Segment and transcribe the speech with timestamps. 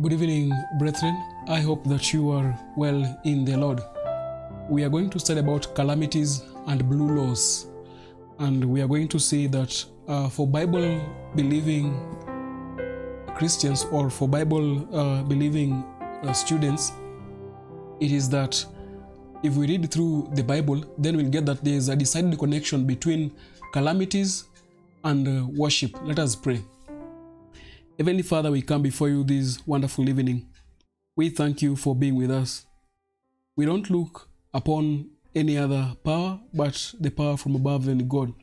[0.00, 1.20] Good evening, brethren.
[1.48, 3.80] I hope that you are well in the Lord.
[4.70, 7.66] We are going to study about calamities and blue laws,
[8.38, 11.00] and we are going to see that uh, for Bible
[11.34, 11.98] believing
[13.34, 15.82] Christians or for Bible uh, believing
[16.22, 16.92] uh, students,
[17.98, 18.64] it is that
[19.42, 22.84] if we read through the Bible, then we'll get that there is a decided connection
[22.86, 23.32] between
[23.72, 24.44] calamities
[25.02, 25.90] and uh, worship.
[26.04, 26.62] Let us pray.
[27.98, 30.46] Heavenly Father, we come before you this wonderful evening.
[31.16, 32.64] We thank you for being with us.
[33.56, 38.34] We don't look upon any other power but the power from above and God.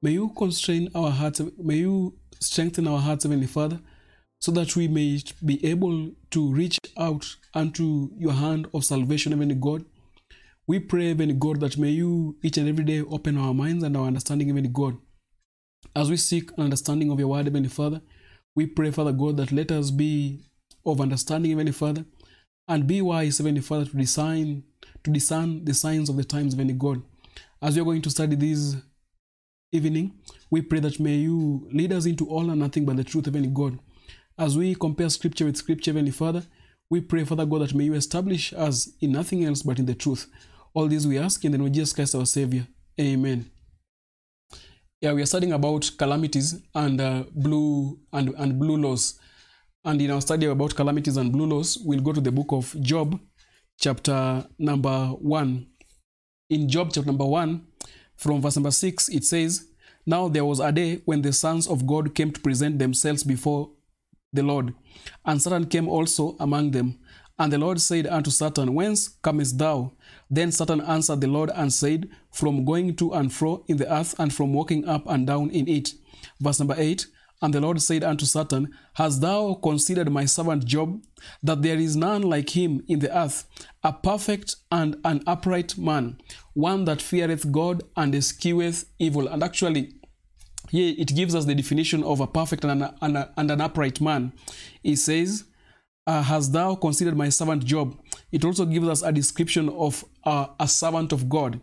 [0.00, 3.80] May you constrain our hearts, may you strengthen our hearts, Heavenly Father,
[4.38, 9.56] so that we may be able to reach out unto your hand of salvation, Heavenly
[9.56, 9.86] God.
[10.68, 13.96] We pray, Heavenly God, that may you each and every day open our minds and
[13.96, 14.98] our understanding, Heavenly God.
[15.96, 18.02] As we seek an understanding of your word, Heavenly Father,
[18.58, 20.40] we pray, Father God, that let us be
[20.84, 22.04] of understanding, Heavenly Father,
[22.66, 24.64] and be wise, Heavenly Father, to discern,
[25.04, 27.00] to discern the signs of the times, Heavenly God.
[27.62, 28.74] As we are going to study this
[29.70, 30.18] evening,
[30.50, 33.46] we pray that may you lead us into all and nothing but the truth, Heavenly
[33.46, 33.78] God.
[34.36, 36.42] As we compare Scripture with Scripture, Heavenly Father,
[36.90, 39.94] we pray, Father God, that may you establish us in nothing else but in the
[39.94, 40.26] truth.
[40.74, 42.66] All this we ask in the name of Jesus Christ, our Savior.
[43.00, 43.52] Amen.
[45.00, 49.20] Yeah, we are studying about calamities and uh, blue and, and blue laws.
[49.84, 52.74] And in our study about calamities and blue laws, we'll go to the book of
[52.80, 53.16] Job,
[53.78, 55.68] chapter number one.
[56.50, 57.68] In Job, chapter number one,
[58.16, 59.68] from verse number six, it says,
[60.04, 63.70] Now there was a day when the sons of God came to present themselves before
[64.32, 64.74] the Lord,
[65.24, 66.98] and Satan came also among them.
[67.38, 69.92] And the Lord said unto Satan, Whence comest thou?
[70.28, 74.14] Then Satan answered the Lord and said, From going to and fro in the earth,
[74.18, 75.94] and from walking up and down in it.
[76.40, 77.06] Verse number 8
[77.40, 81.00] And the Lord said unto Satan, Hast thou considered my servant Job,
[81.42, 83.46] that there is none like him in the earth,
[83.84, 86.18] a perfect and an upright man,
[86.54, 89.28] one that feareth God and escheweth evil?
[89.28, 89.94] And actually,
[90.70, 94.32] here it gives us the definition of a perfect and an, and, an upright man.
[94.82, 95.44] It says,
[96.08, 97.96] uh, Hast thou considered my servant Job?
[98.32, 101.60] It also gives us a description of uh, a servant of God.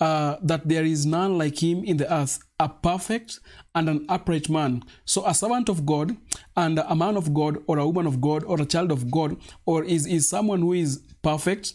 [0.00, 3.40] Uh, that there is none like him in the earth, a perfect
[3.74, 4.80] and an upright man.
[5.04, 6.16] So, a servant of God
[6.56, 9.36] and a man of God, or a woman of God, or a child of God,
[9.66, 11.74] or is, is someone who is perfect,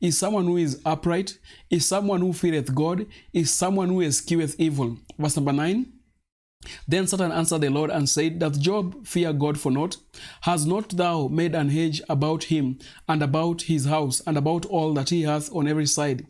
[0.00, 1.38] is someone who is upright,
[1.70, 4.96] is someone who feareth God, is someone who escheweth evil.
[5.16, 5.99] Verse number 9.
[6.86, 9.96] Then Satan answered the Lord and said, Doth Job fear God for naught?
[10.42, 12.78] Has not thou made an hedge about him,
[13.08, 16.26] and about his house, and about all that he hath on every side?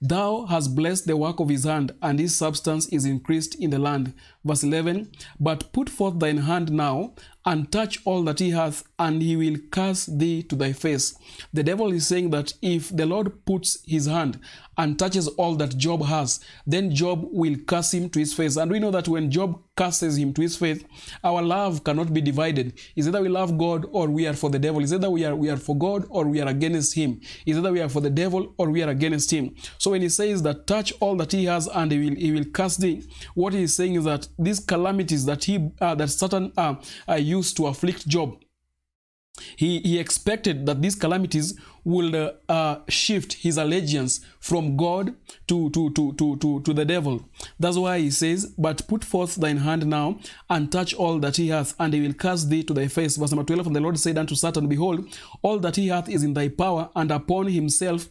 [0.00, 3.78] Thou hast blessed the work of his hand, and his substance is increased in the
[3.78, 4.14] land.
[4.44, 7.14] Verse 11 But put forth thine hand now,
[7.44, 11.14] and touch all that he hath, and he will curse thee to thy face.
[11.52, 14.38] The devil is saying that if the Lord puts his hand
[14.78, 18.56] and touches all that Job has, then Job will curse him to his face.
[18.56, 20.82] And we know that when Job curses him to his face,
[21.24, 22.78] our love cannot be divided.
[22.96, 24.82] Is either we love God or we are for the devil.
[24.82, 27.20] Is either we are we are for God or we are against him.
[27.44, 29.51] Is either we are for the devil or we are against him.
[29.78, 32.44] So when he says that touch all that he has and he will he will
[32.44, 33.04] curse thee,
[33.34, 36.74] what he is saying is that these calamities that he uh, that Satan uh,
[37.08, 38.36] uh, used to afflict Job,
[39.56, 45.14] he, he expected that these calamities will uh, uh, shift his allegiance from God
[45.48, 47.24] to, to, to, to, to, to the devil.
[47.58, 51.48] That's why he says, But put forth thine hand now and touch all that he
[51.48, 53.16] hath, and he will cast thee to thy face.
[53.16, 55.06] Verse number 12 And the Lord said unto Satan, Behold,
[55.42, 58.08] all that he hath is in thy power, and upon himself,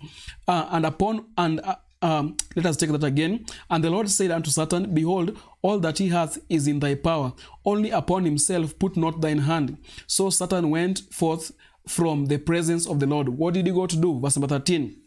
[0.47, 3.45] uh, and upon, and uh, um, let us take that again.
[3.69, 7.33] And the Lord said unto Satan, Behold, all that he hath is in thy power.
[7.65, 9.77] Only upon himself put not thine hand.
[10.07, 11.51] So Satan went forth
[11.87, 13.29] from the presence of the Lord.
[13.29, 14.19] What did he go to do?
[14.19, 15.00] Verse number 13.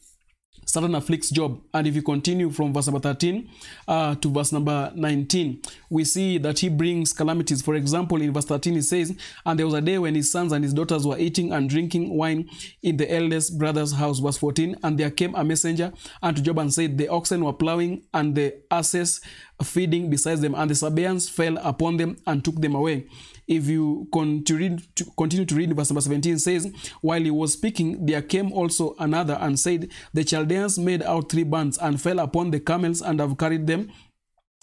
[0.67, 1.61] Satan afflicts Job.
[1.73, 3.49] And if you continue from verse number 13
[3.89, 7.63] uh, to verse number 19, we see that he brings calamities.
[7.63, 10.53] For example, in verse 13, he says, And there was a day when his sons
[10.53, 12.49] and his daughters were eating and drinking wine
[12.83, 14.19] in the eldest brother's house.
[14.19, 15.93] Verse 14, And there came a messenger
[16.23, 19.21] unto Job and said, The oxen were plowing and the asses
[19.63, 23.07] feeding beside them, and the Sabaeans fell upon them and took them away.
[23.47, 28.07] If you continue to, continue to read verse number 17 says, While he was speaking,
[28.07, 32.51] there came also another and said, The Chaldeans made out three bands and fell upon
[32.51, 33.91] the camels and have carried them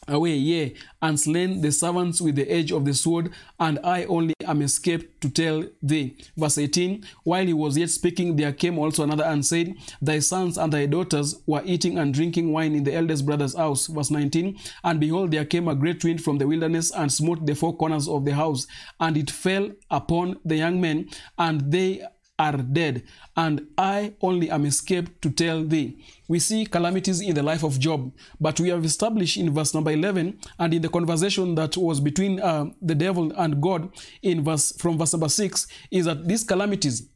[0.08, 4.34] away, yea, and slain the servants with the edge of the sword, and I only
[4.46, 6.16] am escaped to tell thee.
[6.36, 10.58] Verse 18 While he was yet speaking, there came also another and said, Thy sons
[10.58, 13.88] and thy daughters were eating and drinking wine in the eldest brother's house.
[13.88, 17.56] Verse 19 And behold, there came a great wind from the wilderness and smote the
[17.56, 18.66] four corners of the house,
[19.00, 22.02] and it fell upon the young men, and they
[22.42, 23.04] are dead,
[23.38, 26.04] and I only am escaped to tell thee.
[26.28, 29.92] We see calamities in the life of Job, but we have established in verse number
[29.92, 33.92] 11 and in the conversation that was between uh, the devil and God
[34.24, 37.08] in verse from verse number 6 is that these calamities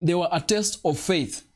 [0.00, 1.46] they were a test of faith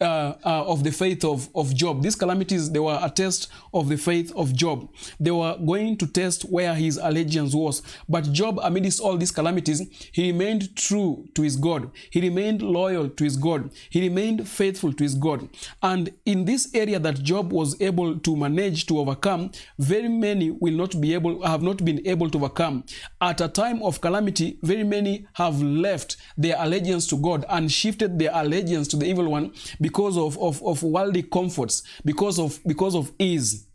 [0.00, 2.02] uh, uh, of the faith of, of Job.
[2.02, 4.88] These calamities, they were a test of the faith of Job.
[5.18, 7.82] They were going to test where his allegiance was.
[8.08, 11.90] But Job, amidst all these calamities, he remained true to his God.
[12.10, 13.70] He remained loyal to his God.
[13.90, 15.48] He remained faithful to his God.
[15.82, 20.74] And in this area that Job was able to manage to overcome, very many will
[20.74, 22.84] not be able, have not been able to overcome.
[23.20, 28.18] At a time of calamity, very many have left their allegiance to God and shifted
[28.18, 29.52] their allegiance to the evil one
[29.88, 33.68] because of, of, of worldly comforts, because of, because of ease.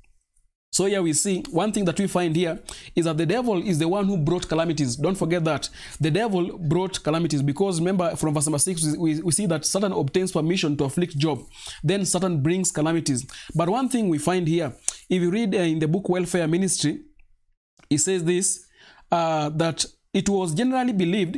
[0.74, 2.60] So here we see one thing that we find here
[2.96, 4.96] is that the devil is the one who brought calamities.
[4.96, 5.70] Don't forget that.
[6.00, 9.92] The devil brought calamities because remember from verse number 6 we, we see that Satan
[9.92, 11.44] obtains permission to afflict Job.
[11.84, 13.24] Then Satan brings calamities.
[13.54, 14.74] But one thing we find here,
[15.10, 17.02] if you read uh, in the book Welfare Ministry,
[17.88, 18.66] it says this,
[19.12, 21.38] uh, that it was generally believed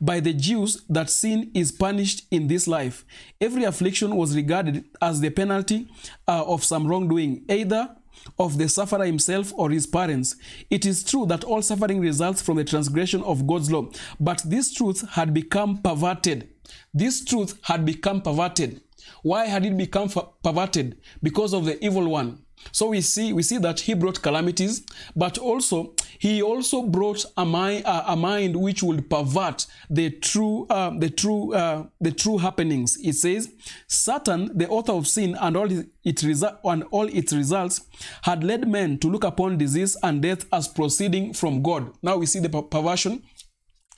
[0.00, 3.04] by the Jews that sin is punished in this life.
[3.40, 5.88] Every affliction was regarded as the penalty
[6.26, 7.94] uh, of some wrongdoing, either
[8.38, 10.36] of the sufferer himself or his parents.
[10.70, 13.88] It is true that all suffering results from the transgression of God's law,
[14.18, 16.48] but this truth had become perverted.
[16.92, 18.80] This truth had become perverted.
[19.22, 20.10] Why had it become
[20.42, 20.98] perverted?
[21.22, 22.42] Because of the evil one.
[22.72, 24.82] So we see we see that he brought calamities,
[25.14, 30.66] but also he also brought a mind, uh, a mind which would pervert the true
[30.68, 32.96] uh, the true uh, the true happenings.
[33.02, 33.52] It says,
[33.86, 35.68] Satan, the author of sin and all
[36.04, 37.82] its resu- and all its results,
[38.22, 41.92] had led men to look upon disease and death as proceeding from God.
[42.02, 43.22] Now we see the per- perversion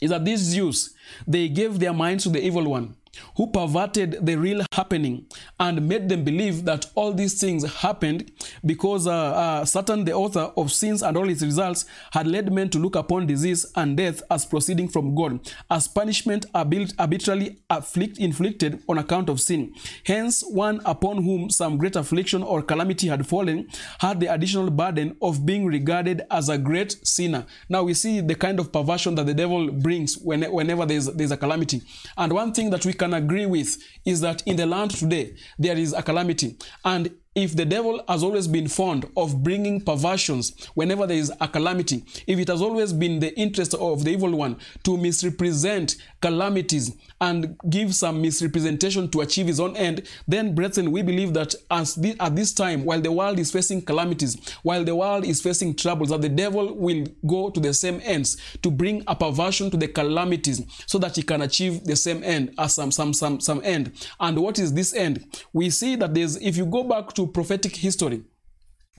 [0.01, 0.95] is that these Jews
[1.27, 2.95] they gave their minds to the evil one
[3.37, 5.27] who perverted the real happening
[5.59, 8.31] and made them believe that all these things happened
[8.65, 12.69] because uh, uh, Satan, the author of sins and all its results, had led men
[12.71, 18.83] to look upon disease and death as proceeding from God, as punishment arbitrarily afflict, inflicted
[18.89, 19.75] on account of sin.
[20.05, 23.69] Hence, one upon whom some great affliction or calamity had fallen
[24.01, 27.47] had the additional burden of being regarded as a great sinner.
[27.69, 31.31] Now we see the kind of perversion that the devil brings when, whenever there's, there's
[31.31, 31.83] a calamity.
[32.17, 35.77] And one thing that we can agree with is that in the land today there
[35.77, 36.57] is a calamity.
[36.85, 41.47] And if the devil has always been fond of bringing perversions whenever there is a
[41.47, 46.97] calamity, if it has always been the interest of the evil one to misrepresent calamities
[47.21, 51.95] and give some misrepresentation to achieve his own end, then, brethren, we believe that as
[51.95, 55.75] the, at this time, while the world is facing calamities, while the world is facing
[55.75, 59.77] troubles, that the devil will go to the same ends to bring a perversion to
[59.77, 63.61] the calamities so that he can achieve the same end as some, some, some, some
[63.65, 63.93] end.
[64.21, 65.25] And what is this end?
[65.53, 68.23] We see that there's, if you go back to prophetic history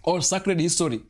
[0.03, 1.01] or sacred history,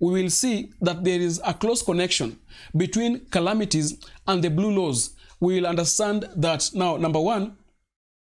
[0.00, 2.38] we will see that there is a close connection
[2.76, 5.14] between calamities and the blue laws.
[5.40, 7.56] We will understand that now, number one,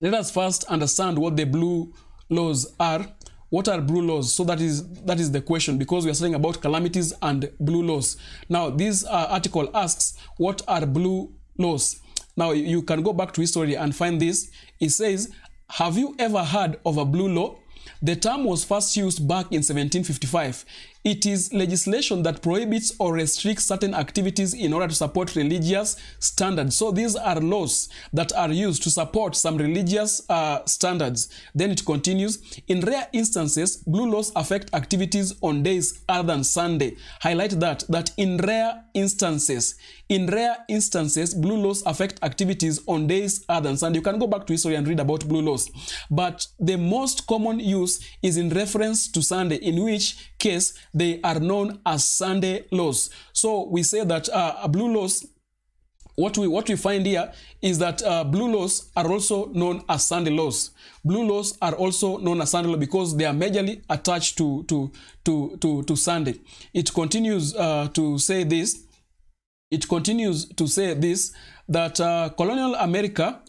[0.02, 1.94] let us first understand what the blue
[2.30, 3.06] laws are.
[3.50, 4.34] What are blue laws?
[4.34, 7.84] So that is that is the question because we are saying about calamities and blue
[7.84, 8.18] laws.
[8.50, 12.02] Now, this uh, article asks, what are blue laws?
[12.36, 14.52] Now, you can go back to history and find this.
[14.80, 15.32] It says,
[15.70, 17.58] have you ever heard of a blue law?
[18.02, 20.66] The term was first used back in 1755.
[21.06, 26.76] It is legislation that prohibits or restricts certain activities in order to support religious standards.
[26.76, 31.30] So these are laws that are used to support some religious uh, standards.
[31.54, 32.60] Then it continues.
[32.68, 36.96] In rare instances, blue laws affect activities on days other than Sunday.
[37.22, 39.76] Highlight that, that in rare instances,
[40.10, 44.00] in rare instances, blue laws affect activities on days other than Sunday.
[44.00, 45.70] You can go back to history and read about blue laws.
[46.10, 51.40] But the most common use is in reference to Sunday, in which case they are
[51.40, 53.10] known as Sunday laws.
[53.34, 55.26] So we say that uh, blue laws
[56.16, 60.08] what we what we find here is that uh, blue laws are also known as
[60.08, 60.72] Sunday laws.
[61.04, 64.92] Blue laws are also known as Sunday law because they are majorly attached to to
[65.26, 66.40] to to, to Sunday.
[66.74, 68.84] It continues uh, to say this.
[69.72, 71.34] It continues to say this
[71.68, 73.42] that uh, colonial America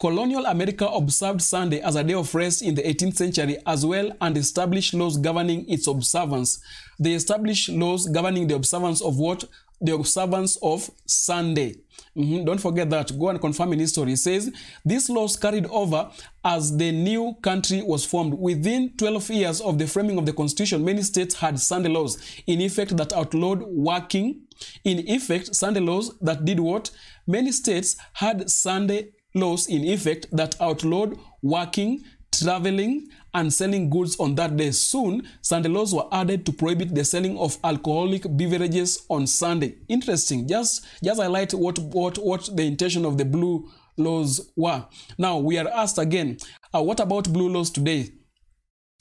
[0.00, 4.10] Colonial America observed Sunday as a day of rest in the 18th century as well
[4.22, 6.58] and established laws governing its observance.
[6.98, 9.44] They established laws governing the observance of what?
[9.78, 11.74] The observance of Sunday.
[12.16, 13.18] Mhm, Don't forget that.
[13.18, 14.14] Go and confirm in history.
[14.14, 14.50] It says
[14.86, 16.10] these laws carried over
[16.42, 18.32] as the new country was formed.
[18.32, 22.16] Within 12 years of the framing of the constitution, many states had Sunday laws
[22.46, 24.40] in effect that outlawed working.
[24.82, 26.90] In effect, Sunday laws that did what?
[27.26, 34.34] Many states had Sunday laws in effect that outlawed working, traveling, and selling goods on
[34.34, 34.70] that day.
[34.70, 39.76] Soon, Sunday laws were added to prohibit the selling of alcoholic beverages on Sunday.
[39.88, 40.48] Interesting.
[40.48, 44.84] Just just highlight what what what the intention of the blue laws were.
[45.18, 46.38] Now we are asked again,
[46.74, 48.08] uh, what about blue laws today?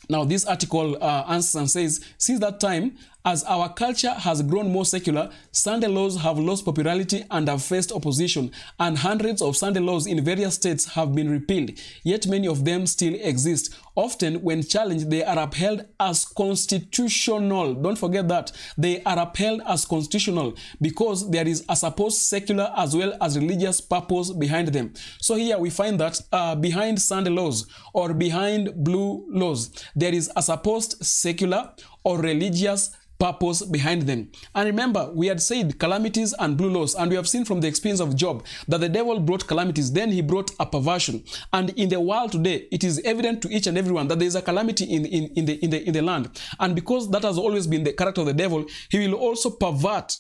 [0.10, 4.72] Now, this article uh, answers and says, since that time, as our culture has grown
[4.72, 9.82] more secular, Sunday laws have lost popularity and have faced opposition, and hundreds of Sunday
[9.82, 11.72] laws in various states have been repealed,
[12.04, 13.76] yet many of them still exist.
[13.96, 17.74] Often, when challenged, they are upheld as constitutional.
[17.74, 18.54] Don't forget that.
[18.78, 23.82] They are upheld as constitutional because there is a supposed secular as well as religious
[23.82, 24.94] purpose behind them.
[25.20, 30.32] So, here we find that uh, behind Sunday laws or behind blue laws, there is
[30.38, 31.72] a supposed secular
[32.06, 34.32] or religious purpose behind them.
[34.56, 37.68] And remember, we had said calamities and blue laws, and we have seen from the
[37.68, 41.24] experience of Job that the devil brought calamities, then he brought a perversion.
[41.52, 44.36] And in the world today, it is evident to each and everyone that there is
[44.36, 46.42] a calamity in, in, in, the, in, the, in the land.
[46.60, 50.16] And because that has always been the character of the devil, he will also pervert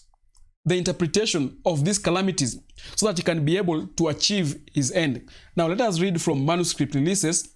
[0.65, 2.59] the interpretation of these calamities
[2.95, 5.29] so that he can be able to achieve his end.
[5.55, 7.55] Now, let us read from Manuscript Releases,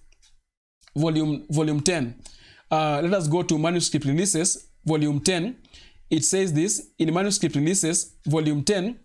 [0.96, 2.18] volume, volume 10.
[2.70, 5.56] Uh, let us go to Manuscript Releases, volume 10
[6.10, 8.98] it says this in manuscript releases volume 10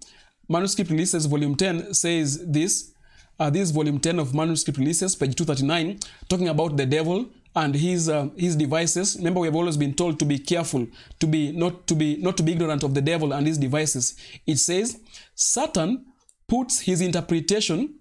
[0.48, 2.94] manuscript releases volume 10 says this
[3.40, 7.76] uh, this is volume 10 of manuscript releases page 239 talking about the devil and
[7.76, 9.16] his uh, his devices.
[9.18, 10.88] Remember we have always been told to be careful
[11.20, 14.16] to be not to be not to be ignorant of the devil and his devices.
[14.46, 15.00] It says
[15.36, 16.06] satan
[16.48, 17.96] puts his interpretation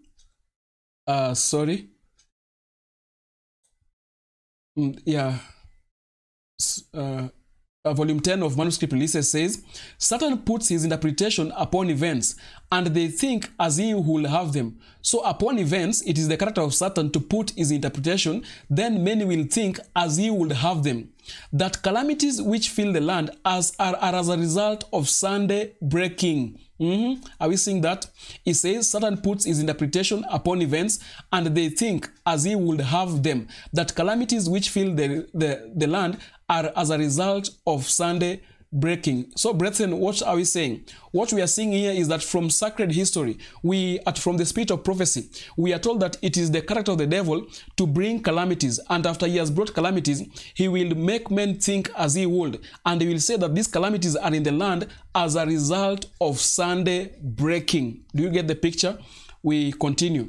[1.07, 1.89] uh sorry.
[4.79, 5.39] Mm, yeah.
[6.93, 7.29] Uh,
[7.89, 9.63] uh, volume 10 of manuscript releases says
[9.99, 12.37] satan puts his interpretation upon events
[12.71, 16.61] and they think as he will have them so upon events it is the character
[16.61, 21.09] of satan to put his interpretation then many will think as he would have them
[21.53, 26.59] that calamities which fill the land as are, are as a result of sunday breaking
[26.81, 27.19] Mhm.
[27.41, 28.07] Are we seeing that?
[28.45, 31.01] He says Satan puts his interpretation upon events
[31.33, 33.49] and they think as he would have them.
[33.73, 36.19] That calamities which fill the, the, the land
[36.49, 38.41] are as a result of Sunday
[38.73, 39.33] breaking.
[39.35, 40.85] So, brethren, what are we saying?
[41.11, 44.71] What we are seeing here is that from sacred history, we, at from the spirit
[44.71, 48.23] of prophecy, we are told that it is the character of the devil to bring
[48.23, 50.23] calamities, and after he has brought calamities,
[50.55, 54.17] he will make men think as he would, and he will say that these calamities
[54.17, 58.05] are in the land as a result of Sunday breaking.
[58.15, 58.99] Do you get the picture?
[59.43, 60.29] We continue.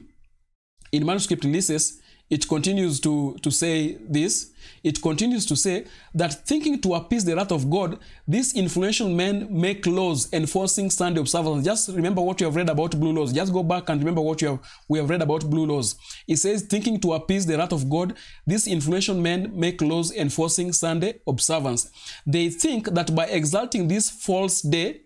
[0.91, 4.51] In manuscript releases, it continues to, to say this.
[4.83, 9.47] It continues to say that thinking to appease the wrath of God, these influential men
[9.49, 11.65] make laws enforcing Sunday observance.
[11.65, 13.33] Just remember what you have read about blue laws.
[13.33, 15.95] Just go back and remember what you have we have read about blue laws.
[16.27, 20.71] It says, thinking to appease the wrath of God, these influential men make laws enforcing
[20.73, 21.89] Sunday observance.
[22.25, 25.01] They think that by exalting this false day,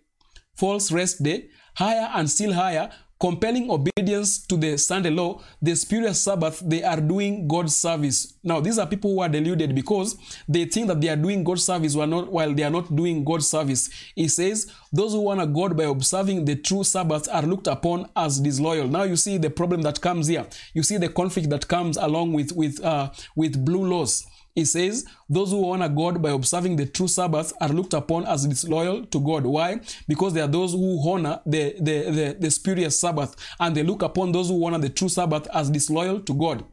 [0.55, 2.91] false rest day, higher and still higher,
[3.23, 8.33] compelling obedience to the Sunday law, the spurious Sabbath, they are doing God's service.
[8.43, 11.63] Now, these are people who are deluded because they think that they are doing God's
[11.63, 13.89] service while, not, while they are not doing God's service.
[14.13, 18.41] He says, those who honor God by observing the true Sabbath are looked upon as
[18.41, 18.89] disloyal.
[18.89, 20.45] Now, you see the problem that comes here.
[20.73, 24.27] You see the conflict that comes along with, with, uh, with blue laws.
[24.55, 28.45] He says, Those who honor God by observing the true Sabbath are looked upon as
[28.45, 29.45] disloyal to God.
[29.45, 29.79] Why?
[30.07, 34.03] Because there are those who honor the, the, the, the spurious Sabbath, and they look
[34.03, 36.63] upon those who honor the true Sabbath as disloyal to God.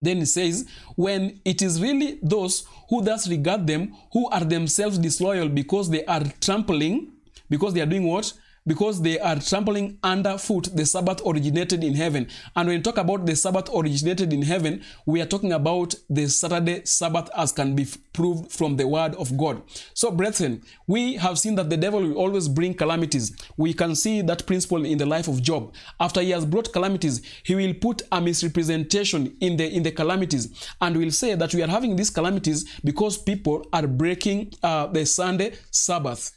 [0.00, 4.98] Then he says, when it is really those who thus regard them who are themselves
[4.98, 7.12] disloyal because they are trampling,
[7.48, 8.32] because they are doing what?
[8.66, 12.28] Because they are trampling underfoot the Sabbath originated in heaven.
[12.56, 16.28] And when we talk about the Sabbath originated in heaven, we are talking about the
[16.28, 19.62] Saturday Sabbath as can be proved from the word of God.
[19.92, 23.36] So, brethren, we have seen that the devil will always bring calamities.
[23.56, 25.74] We can see that principle in the life of Job.
[26.00, 30.70] After he has brought calamities, he will put a misrepresentation in the in the calamities
[30.80, 35.04] and will say that we are having these calamities because people are breaking uh, the
[35.04, 36.30] Sunday Sabbath.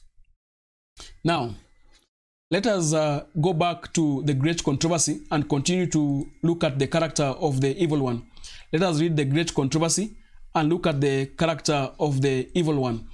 [1.23, 1.55] Now,
[2.49, 6.87] let us uh, go back to the great controversy and continue to look at the
[6.87, 8.25] character of the evil one.
[8.71, 10.15] Let us read the great controversy
[10.55, 13.07] and look at the character of the evil one.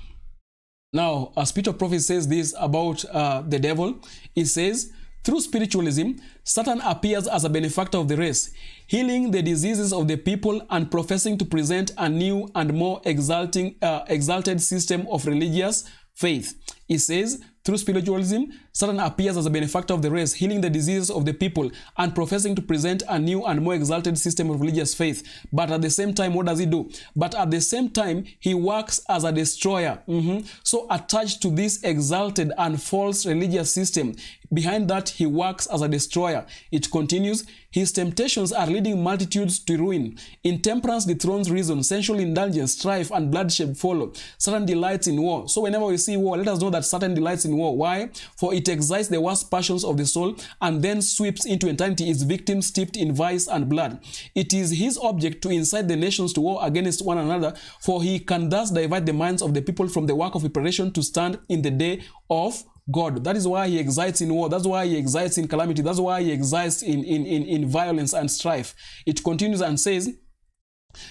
[0.93, 3.99] Now, a spirit of prophecy says this about uh, the devil.
[4.35, 4.91] It says,
[5.23, 6.11] through spiritualism,
[6.43, 8.53] Satan appears as a benefactor of the race,
[8.87, 13.75] healing the diseases of the people and professing to present a new and more exalting,
[13.81, 16.53] uh, exalted system of religious faith.
[16.87, 21.09] It says, through spiritualism, Satan appears as a benefactor of the race, healing the diseases
[21.09, 24.93] of the people and professing to present a new and more exalted system of religious
[24.93, 25.23] faith.
[25.53, 26.89] But at the same time, what does he do?
[27.15, 29.99] But at the same time, he works as a destroyer.
[30.09, 30.45] Mhm.
[30.63, 34.15] So, attached to this exalted and false religious system,
[34.53, 36.45] behind that, he works as a destroyer.
[36.71, 40.17] It continues, his temptations are leading multitudes to ruin.
[40.43, 44.11] Intemperance dethrones reason, sensual indulgence, strife, and bloodshed follow.
[44.37, 45.47] Satan delights in war.
[45.47, 47.75] So, whenever we see war, let us know that Satan delights in war.
[47.75, 48.09] Why?
[48.37, 52.23] For it excites the worst passions of the soul and then sweeps into eternity its
[52.23, 54.03] victims steeped in vice and blood.
[54.35, 58.19] It is his object to incite the nations to war against one another, for he
[58.19, 61.39] can thus divide the minds of the people from the work of preparation to stand
[61.49, 63.23] in the day of God.
[63.23, 64.49] That is why he excites in war.
[64.49, 65.81] That's why he excites in calamity.
[65.81, 68.75] That's why he excites in, in, in, in violence and strife.
[69.05, 70.13] It continues and says,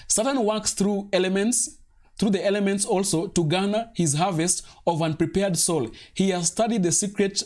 [0.07, 1.79] Satan works through elements
[2.17, 5.89] through the elements also to garner his harvest of unprepared soul.
[6.13, 7.43] He has studied the secret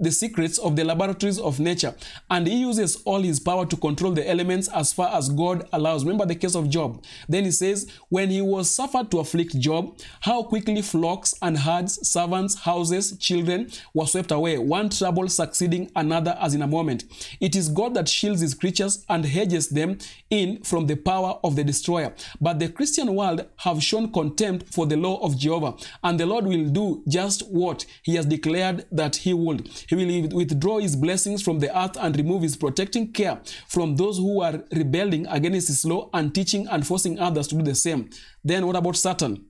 [0.00, 1.94] the secrets of the laboratories of nature
[2.30, 6.04] and he uses all his power to control the elements as far as God allows.
[6.04, 7.04] Remember the case of Job.
[7.28, 12.08] Then he says, when he was suffered to afflict Job, how quickly flocks and herds,
[12.08, 17.04] servants, houses, children were swept away, one trouble succeeding another as in a moment.
[17.40, 19.98] It is God that shields his creatures and hedges them
[20.30, 22.14] in from the power of the destroyer.
[22.40, 26.46] But the Christian world have shown contempt for the law of Jehovah, and the Lord
[26.46, 29.68] will do just what he has declared that he would.
[29.90, 34.18] He will withdraw his blessings from the earth and remove his protecting care from those
[34.18, 38.08] who are rebelling against his law and teaching and forcing others to do the same.
[38.44, 39.49] Then what about Satan?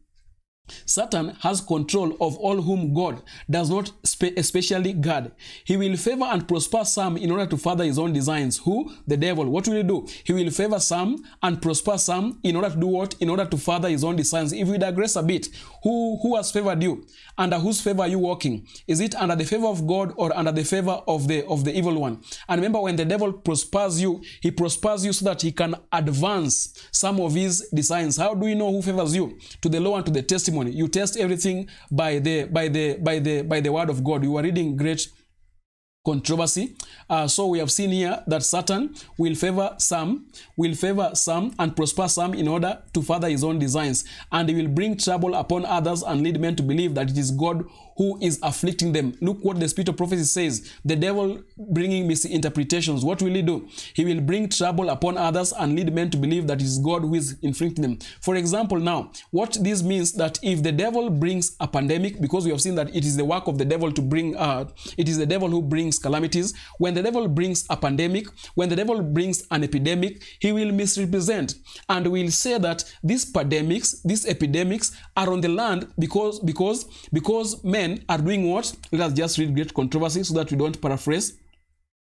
[0.85, 5.33] Satan has control of all whom God does not spe- especially guard.
[5.65, 8.59] He will favor and prosper some in order to further his own designs.
[8.59, 8.93] Who?
[9.07, 9.47] The devil.
[9.47, 10.07] What will he do?
[10.25, 13.15] He will favor some and prosper some in order to do what?
[13.21, 14.53] In order to further his own designs.
[14.53, 15.49] If we digress a bit,
[15.83, 17.07] who, who has favored you?
[17.39, 18.67] Under whose favor are you walking?
[18.87, 21.77] Is it under the favor of God or under the favor of the of the
[21.77, 22.21] evil one?
[22.49, 26.87] And remember, when the devil prospers you, he prospers you so that he can advance
[26.93, 28.17] some of his designs.
[28.19, 29.39] How do we know who favors you?
[29.63, 30.60] To the law and to the testimony.
[30.69, 34.23] You test everything by the by the by the by the word of God.
[34.23, 35.09] You are reading great
[36.05, 36.77] controversy.
[37.11, 41.75] Uh, so we have seen here that Satan will favor some, will favor some and
[41.75, 44.05] prosper some in order to further his own designs.
[44.31, 47.33] And he will bring trouble upon others and lead men to believe that it is
[47.33, 47.65] God
[48.01, 49.15] who is afflicting them.
[49.21, 50.73] Look what the spirit of prophecy says.
[50.87, 53.05] The devil bringing misinterpretations.
[53.05, 53.69] What will he do?
[53.93, 57.03] He will bring trouble upon others and lead men to believe that it is God
[57.03, 57.99] who is inflicting them.
[58.23, 62.53] For example, now, what this means that if the devil brings a pandemic, because we
[62.53, 65.19] have seen that it is the work of the devil to bring, uh, it is
[65.19, 66.55] the devil who brings calamities.
[66.79, 71.55] When the devil brings a pandemic, when the devil brings an epidemic, he will misrepresent
[71.89, 77.63] and will say that these pandemics, these epidemics are on the land because because because
[77.65, 78.75] men are doing what?
[78.93, 81.39] Let us just read great controversy so that we don't paraphrase.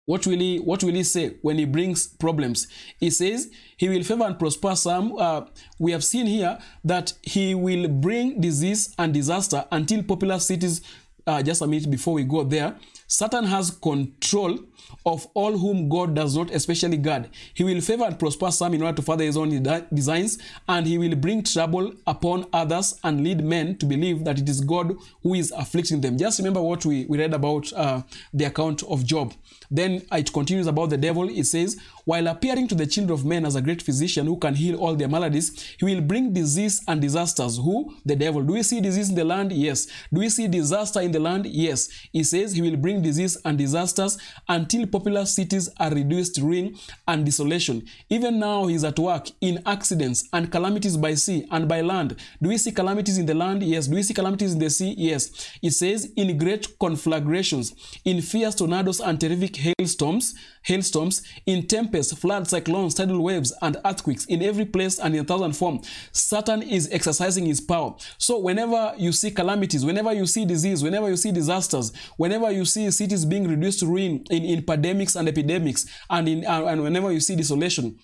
[0.06, 2.68] What will he What will he say when he brings problems?
[3.00, 5.16] He says he will favor and prosper some.
[5.18, 5.46] Uh,
[5.80, 10.82] we have seen here that he will bring disease and disaster until popular cities.
[11.26, 12.76] Uh, just a minute before we go there,
[13.14, 14.58] Satan has control
[15.06, 17.30] of all whom God does not especially guard.
[17.54, 19.50] He will favor and prosper some in order to further his own
[19.94, 24.50] designs, and he will bring trouble upon others and lead men to believe that it
[24.50, 26.18] is God who is afflicting them.
[26.18, 28.02] Just remember what we, we read about uh,
[28.34, 29.36] the account of Job.
[29.70, 31.30] Then it continues about the devil.
[31.30, 34.56] It says, while appearing to the children of men as a great physician who can
[34.56, 37.58] heal all their maladies, he will bring disease and disasters.
[37.58, 37.96] Who?
[38.06, 38.42] The devil.
[38.42, 39.52] Do we see disease in the land?
[39.52, 39.88] Yes.
[40.12, 41.46] Do we see disaster in the land?
[41.46, 41.90] Yes.
[42.12, 46.76] He says he will bring disease and disasters until popular cities are reduced to ruin
[47.08, 47.84] and desolation.
[48.10, 52.16] Even now, he is at work in accidents and calamities by sea and by land.
[52.42, 53.64] Do we see calamities in the land?
[53.64, 53.88] Yes.
[53.88, 54.94] Do we see calamities in the sea?
[54.98, 55.58] Yes.
[55.62, 62.50] It says in great conflagrations, in fierce tornadoes and terrific hailstorms, hailstorms, in tempests, floods,
[62.50, 65.90] cyclones, tidal waves, and earthquakes, in every place and in a thousand forms.
[66.12, 67.96] Satan is exercising his power.
[68.18, 72.66] So whenever you see calamities, whenever you see disease, whenever you see disasters, whenever you
[72.66, 76.82] see cities being reduced to ruin in, in pandemics and epidemics, and in uh, and
[76.82, 78.00] whenever you see desolation,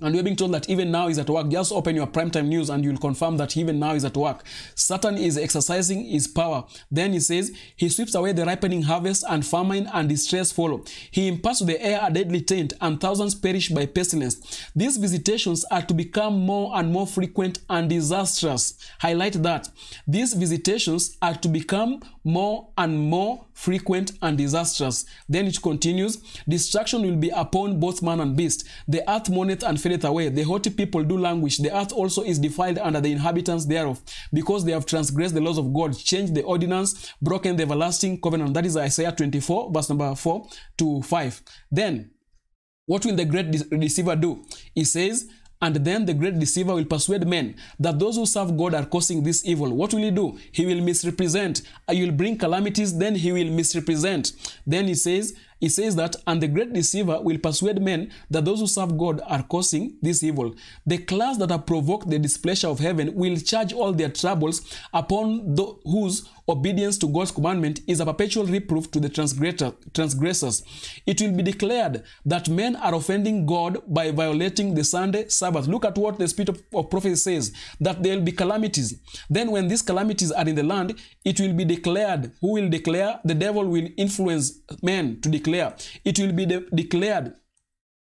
[0.00, 1.48] And we're being told that even now he's at work.
[1.48, 4.42] Just open your primetime news and you'll confirm that even now he's at work.
[4.74, 6.64] Satan is exercising his power.
[6.90, 10.82] Then he says, He sweeps away the ripening harvest, and famine and distress follow.
[11.12, 14.68] He imparts to the air a deadly taint, and thousands perish by pestilence.
[14.74, 18.74] These visitations are to become more and more frequent and disastrous.
[18.98, 19.68] Highlight that.
[20.08, 25.06] These visitations are to become more and more frequent and disastrous.
[25.28, 26.16] Then it continues
[26.48, 28.66] Destruction will be upon both man and beast.
[28.88, 30.30] The earth mourneth and fadeth away.
[30.30, 31.58] The haughty people do languish.
[31.58, 35.58] The earth also is defiled under the inhabitants thereof, because they have transgressed the laws
[35.58, 38.54] of God, changed the ordinance, broken the everlasting covenant.
[38.54, 41.42] That is Isaiah 24, verse number 4 to 5.
[41.70, 42.10] Then,
[42.86, 44.44] what will the great deceiver do?
[44.74, 45.28] He says,
[45.62, 49.22] and then the great deceiver will persuade men that those who serve God are causing
[49.22, 49.72] this evil.
[49.72, 50.38] What will he do?
[50.52, 51.62] He will misrepresent.
[51.90, 54.32] He will bring calamities, then he will misrepresent.
[54.66, 55.34] Then he says,
[55.64, 59.22] he says that, and the great deceiver will persuade men that those who serve God
[59.26, 60.54] are causing this evil.
[60.84, 64.60] The class that have provoked the displeasure of heaven will charge all their troubles
[64.92, 70.62] upon those whose obedience to God's commandment is a perpetual reproof to the transgressors.
[71.06, 75.66] It will be declared that men are offending God by violating the Sunday Sabbath.
[75.66, 79.00] Look at what the spirit of, of prophecy says that there will be calamities.
[79.30, 82.32] Then, when these calamities are in the land, it will be declared.
[82.40, 83.20] Who will declare?
[83.24, 85.74] The devil will influence men to declare.
[86.04, 87.34] It will be de- declared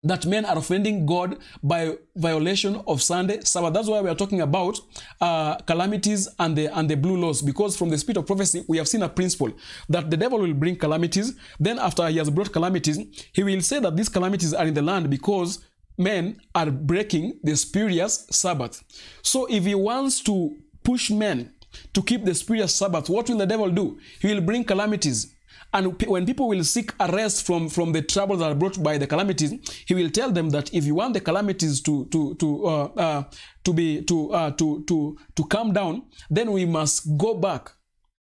[0.03, 3.73] that men are offending God by violation of Sunday Sabbath.
[3.73, 4.79] That's why we are talking about
[5.19, 7.41] uh, calamities and the and the blue laws.
[7.41, 9.51] Because from the spirit of prophecy, we have seen a principle
[9.89, 11.33] that the devil will bring calamities.
[11.59, 12.99] Then, after he has brought calamities,
[13.33, 15.65] he will say that these calamities are in the land because
[15.97, 18.83] men are breaking the spurious Sabbath.
[19.23, 21.53] So, if he wants to push men
[21.93, 23.99] to keep the spurious Sabbath, what will the devil do?
[24.19, 25.33] He will bring calamities.
[25.73, 29.05] And when people will seek arrest from, from the troubles that are brought by the
[29.05, 29.53] calamities,
[29.85, 33.23] he will tell them that if you want the calamities to to to uh, uh,
[33.63, 37.73] to be to uh, to to to come down, then we must go back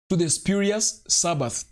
[0.10, 1.64] to the spurious Sabbath.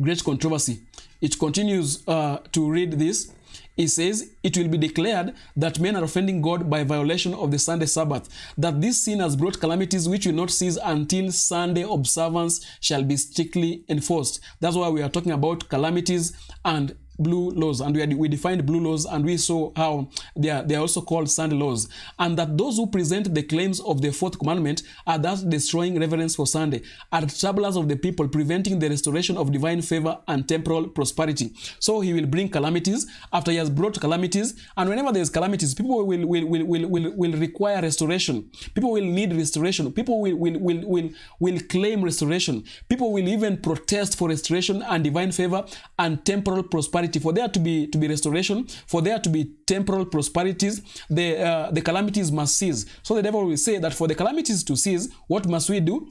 [0.00, 0.82] Great controversy.
[1.20, 3.32] It continues uh, to read this.
[3.76, 7.58] He says, It will be declared that men are offending God by violation of the
[7.58, 12.64] Sunday Sabbath, that this sin has brought calamities which will not cease until Sunday observance
[12.80, 14.40] shall be strictly enforced.
[14.60, 16.32] That's why we are talking about calamities
[16.64, 20.62] and blue laws and we, we defined blue laws and we saw how they are,
[20.62, 21.88] they are also called sand laws.
[22.18, 26.36] And that those who present the claims of the fourth commandment are thus destroying reverence
[26.36, 30.88] for sunday are troublers of the people preventing the restoration of divine favor and temporal
[30.88, 31.52] prosperity.
[31.78, 36.06] So he will bring calamities after he has brought calamities and whenever there's calamities people
[36.06, 38.50] will, will, will, will, will, will require restoration.
[38.74, 39.92] People will need restoration.
[39.92, 42.64] People will, will, will, will, will claim restoration.
[42.88, 45.64] People will even protest for restoration and divine favor
[45.98, 49.52] and temporal prosperity prosperity, for there to be to be restoration, for there to be
[49.66, 52.86] temporal prosperities, the uh, the calamities must cease.
[53.02, 56.08] So the devil will say that for the calamities to cease, what must we do?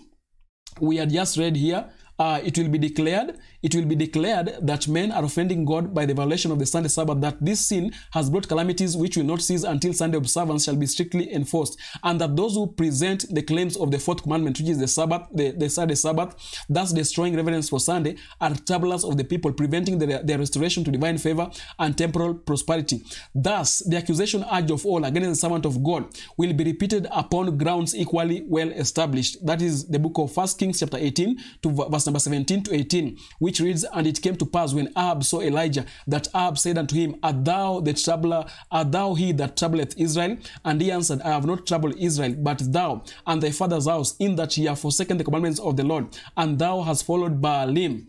[0.79, 1.85] We had just read here
[2.21, 6.06] uh, it will be declared, it will be declared that men are offending God by
[6.06, 9.41] the violation of the Sunday Sabbath, that this sin has brought calamities which will not
[9.41, 13.78] cease until Sunday observance shall be strictly enforced, and that those who present the claims
[13.78, 16.36] of the fourth commandment, which is the Sabbath, the, the Sunday Sabbath,
[16.69, 20.91] thus destroying reverence for Sunday, are troublers of the people, preventing their, their restoration to
[20.91, 23.04] divine favor and temporal prosperity.
[23.34, 26.06] Thus, the accusation urged of all against the servant of God
[26.38, 29.45] will be repeated upon grounds equally well established.
[29.45, 33.17] That is the book of First Kings chapter 18 to verse number 17 to 18,
[33.39, 36.95] which reads, And it came to pass when Ahab saw Elijah, that Ahab said unto
[36.95, 40.37] him, Art thou the troubler, art thou he that troubleth Israel?
[40.63, 44.35] And he answered, I have not troubled Israel, but thou and thy father's house, in
[44.35, 48.07] that ye have forsaken the commandments of the Lord, and thou hast followed Baalim.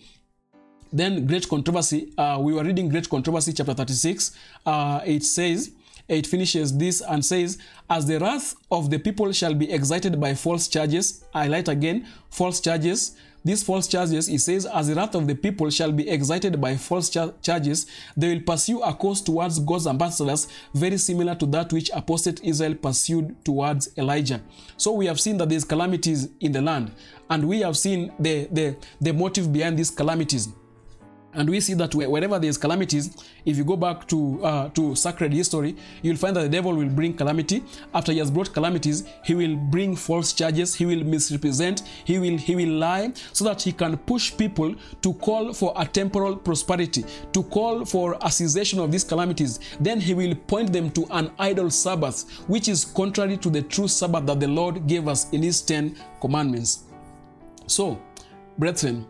[0.93, 4.37] Then great controversy, uh, we were reading great controversy, chapter 36.
[4.67, 5.73] Uh, it says,
[6.09, 10.35] it finishes this and says, As the wrath of the people shall be excited by
[10.35, 15.15] false charges, I light again, false charges, these false charges, he says, as the wrath
[15.15, 19.21] of the people shall be excited by false char- charges, they will pursue a course
[19.21, 24.41] towards God's ambassadors very similar to that which apostate Israel pursued towards Elijah.
[24.77, 26.93] So we have seen that there's calamities in the land,
[27.29, 30.49] and we have seen the, the, the motive behind these calamities.
[31.35, 33.17] And we see that wherever there's calamities,
[33.47, 36.91] if you go back to uh, to sacred history, you'll find that the devil will
[36.91, 37.65] bring calamity.
[37.95, 42.37] After he has brought calamities, he will bring false charges, he will misrepresent, he will
[42.37, 47.05] he will lie, so that he can push people to call for a temporal prosperity,
[47.33, 49.59] to call for a cessation of these calamities.
[49.81, 53.89] Then he will point them to an idol Sabbath, which is contrary to the true
[53.89, 56.85] Sabbath that the Lord gave us in His Ten Commandments.
[57.67, 57.99] So,
[58.59, 59.07] brethren,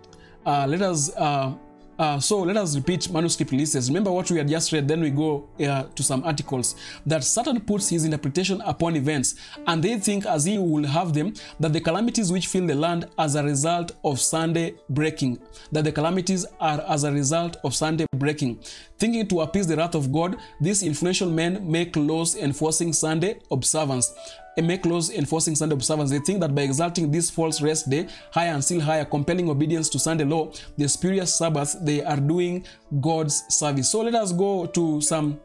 [0.46, 1.11] uh, let us.
[1.16, 1.54] Uh,
[1.98, 3.88] Uh, so let us repeat manuscript releases.
[3.88, 6.74] Remember what we had just read, then we go uh, to some articles.
[7.07, 9.35] That Satan puts his interpretation upon events,
[9.66, 13.09] and they think, as he will have them, that the calamities which fill the land
[13.18, 15.38] as a result of Sunday breaking,
[15.70, 18.59] that the calamities are as a result of Sunday breaking.
[19.02, 24.14] Thinking to appease the wrath of God, these influential men make laws enforcing Sunday observance
[24.58, 26.10] make laws enforcing Sunday observance.
[26.10, 29.88] They think that by exalting this false rest day higher and still higher, compelling obedience
[29.88, 32.64] to Sunday law, the spurious Sabbath, they are doing
[33.00, 33.90] God's service.
[33.90, 35.40] So let us go to some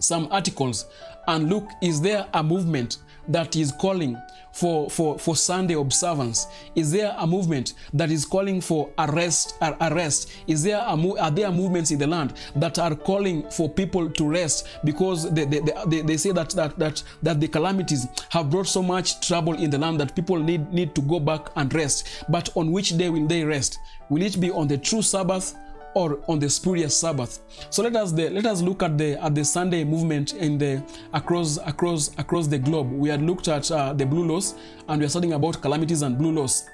[0.00, 0.86] some articles
[1.28, 4.20] and look is there a movement that is calling
[4.52, 6.46] for, for, for Sunday observance?
[6.74, 9.56] Is there a movement that is calling for arrest?
[9.80, 10.30] Arrest?
[10.46, 14.28] Is there a, are there movements in the land that are calling for people to
[14.28, 18.68] rest because they, they, they, they say that, that that that the calamities have brought
[18.68, 22.24] so much trouble in the land that people need need to go back and rest.
[22.28, 23.78] But on which day will they rest?
[24.08, 25.56] Will it be on the true Sabbath
[25.94, 27.40] or on the spurious Sabbath.
[27.70, 30.82] So let us the, let us look at the at the Sunday movement in the
[31.12, 32.90] across across across the globe.
[32.92, 34.54] We had looked at uh, the blue laws
[34.88, 36.68] and we are studying about calamities and blue laws.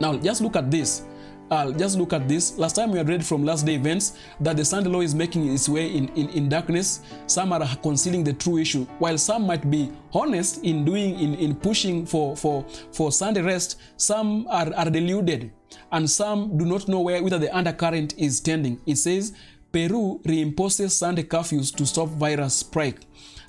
[0.00, 1.04] Now just look at this.
[1.50, 2.56] Uh, just look at this.
[2.58, 5.46] Last time we had read from last day events that the Sunday law is making
[5.52, 7.00] its way in, in, in darkness.
[7.26, 11.54] Some are concealing the true issue, while some might be honest in doing in, in
[11.54, 13.78] pushing for, for, for Sunday rest.
[13.98, 15.52] Some are, are deluded
[15.94, 18.80] and some do not know where whether the undercurrent is tending.
[18.84, 19.32] It says
[19.72, 23.00] Peru reimposes Sunday curfews to stop virus spike.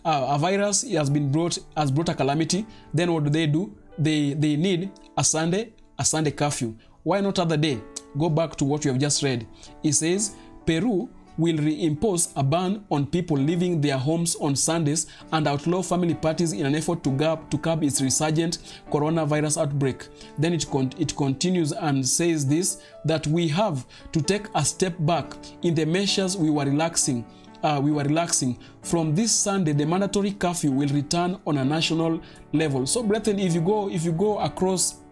[0.05, 2.65] Uh, a virus has been brought has brought a calamity.
[2.93, 3.75] Then what do they do?
[3.97, 6.75] They they need a Sunday a Sunday curfew.
[7.03, 7.79] Why not other day?
[8.17, 9.47] Go back to what you have just read.
[9.84, 10.36] It says
[10.67, 16.13] Peru will reimpose a ban on people leaving their homes on Sundays and outlaw family
[16.13, 18.59] parties in an effort to curb, to curb its resurgent
[18.91, 20.07] coronavirus outbreak.
[20.37, 24.95] Then it, con- it continues and says this that we have to take a step
[24.99, 27.25] back in the measures we were relaxing.
[27.63, 28.59] Uh, we were relaxing.
[28.83, 32.21] From this Sunday, the mandatory curfew will return on a national
[32.53, 32.85] level.
[32.85, 35.04] So, brethren, if you go if you go across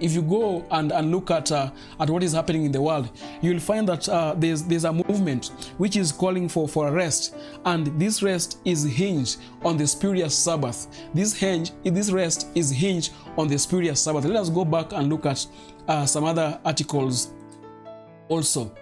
[0.00, 3.10] if you go and, and look at uh, at what is happening in the world,
[3.40, 7.34] you'll find that uh, there's there's a movement which is calling for for a rest,
[7.64, 10.86] and this rest is hinged on the spurious Sabbath.
[11.14, 14.24] This hinge, this rest is hinged on the spurious Sabbath.
[14.24, 15.46] Let us go back and look at
[15.88, 17.32] uh, some other articles.
[18.28, 18.74] Also,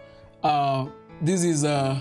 [0.43, 0.87] uh,
[1.21, 2.01] this is uh,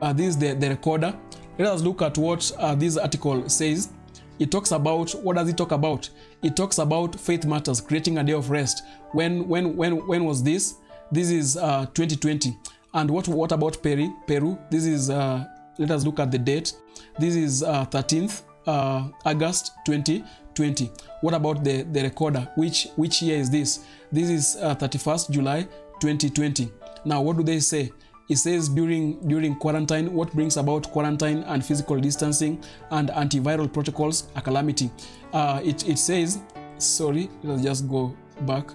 [0.00, 1.14] uh, this is the, the recorder.
[1.58, 3.90] Let us look at what this article says
[4.38, 6.08] it talks about what does it talk about?
[6.42, 8.82] It talks about faith matters creating a day of rest.
[9.12, 10.74] When when when when was this?
[11.12, 12.56] This is uh, 2020
[12.94, 14.58] and what what about peru peru?
[14.70, 15.44] This is uh,
[15.78, 16.72] let us look at the date.
[17.18, 22.48] This is uh, 13th uh, august 2020 what about the the recorder?
[22.56, 23.84] Which which year is this?
[24.10, 25.62] This is uh, 31st july
[26.00, 26.70] 2020
[27.04, 27.92] now what do they say
[28.28, 34.28] it says during during quarantine what brings about quarantine and physical distancing and antiviral protocols
[34.34, 34.90] a calamity.
[35.32, 36.40] Uh, it, it says
[36.78, 38.66] sorry let's just go back.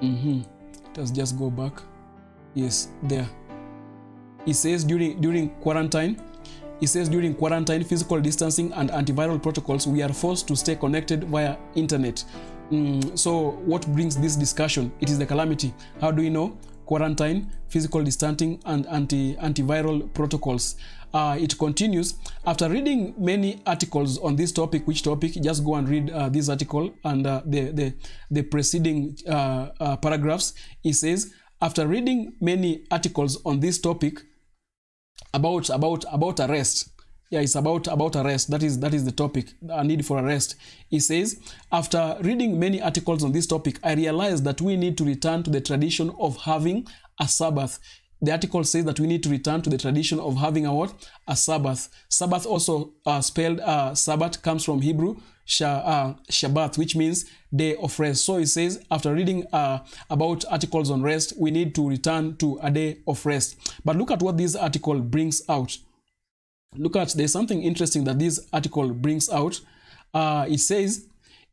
[0.00, 0.42] Mm-hmm.
[0.96, 1.82] let's just go back.
[2.54, 3.28] Yes there.
[4.46, 6.20] It says during during quarantine
[6.80, 11.24] it says during quarantine physical distancing and antiviral protocols we are forced to stay connected
[11.24, 12.24] via internet.
[12.70, 14.92] Mm, so what brings this discussion?
[15.00, 15.74] It is the calamity.
[16.00, 16.56] How do we know
[16.88, 20.76] quarantine, physical distancing, and anti antiviral protocols.
[21.12, 22.14] Uh, it continues.
[22.46, 25.32] After reading many articles on this topic, which topic?
[25.34, 27.94] Just go and read uh, this article and uh, the, the,
[28.30, 30.54] the preceding uh, uh, paragraphs.
[30.82, 34.20] It says, after reading many articles on this topic
[35.34, 36.88] about about about arrest,
[37.30, 38.50] yeah it's about about arrest.
[38.50, 40.56] That is that is the topic a need for arrest.
[40.88, 41.38] He says
[41.72, 45.50] after reading many articles on this topic i realized that we need to return to
[45.50, 46.86] the tradition of having
[47.20, 47.78] a sabbath.
[48.20, 51.08] The article says that we need to return to the tradition of having a what?
[51.28, 51.88] A sabbath.
[52.08, 55.16] Sabbath also uh, spelled uh, sabbath comes from hebrew
[55.62, 58.24] uh, Shabbat, which means day of rest.
[58.24, 59.78] So he says, after reading uh,
[60.10, 63.56] about articles on rest, we need to return to a day of rest.
[63.84, 65.78] But look at what this article brings out
[66.76, 69.60] look at there's something interesting that this article brings out.
[70.14, 71.06] Uh, it says,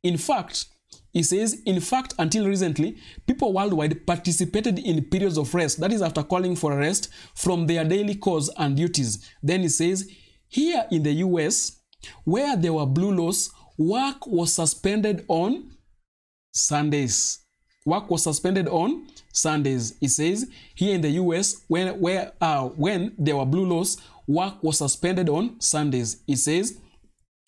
[0.03, 0.65] in fact,
[1.13, 5.79] it says, in fact, until recently, people worldwide participated in periods of rest.
[5.79, 9.29] That is after calling for a rest from their daily cause and duties.
[9.41, 10.09] Then it says,
[10.47, 11.79] here in the US,
[12.25, 15.71] where there were blue laws, work was suspended on
[16.53, 17.39] Sundays.
[17.85, 19.95] Work was suspended on Sundays.
[20.01, 24.63] It says here in the US, when where uh, when there were blue laws, work
[24.63, 26.23] was suspended on Sundays.
[26.27, 26.77] It says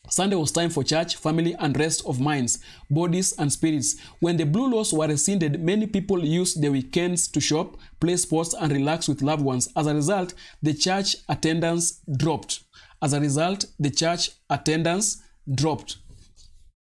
[0.10, 2.60] Sunday was time for church, family, and rest of minds,
[2.90, 3.98] bodies, and spirits.
[4.20, 8.54] When the blue laws were rescinded, many people used the weekends to shop, play sports,
[8.54, 9.68] and relax with loved ones.
[9.76, 12.64] As a result, the church attendance dropped.
[13.02, 15.22] As a result, the church attendance
[15.54, 15.98] dropped.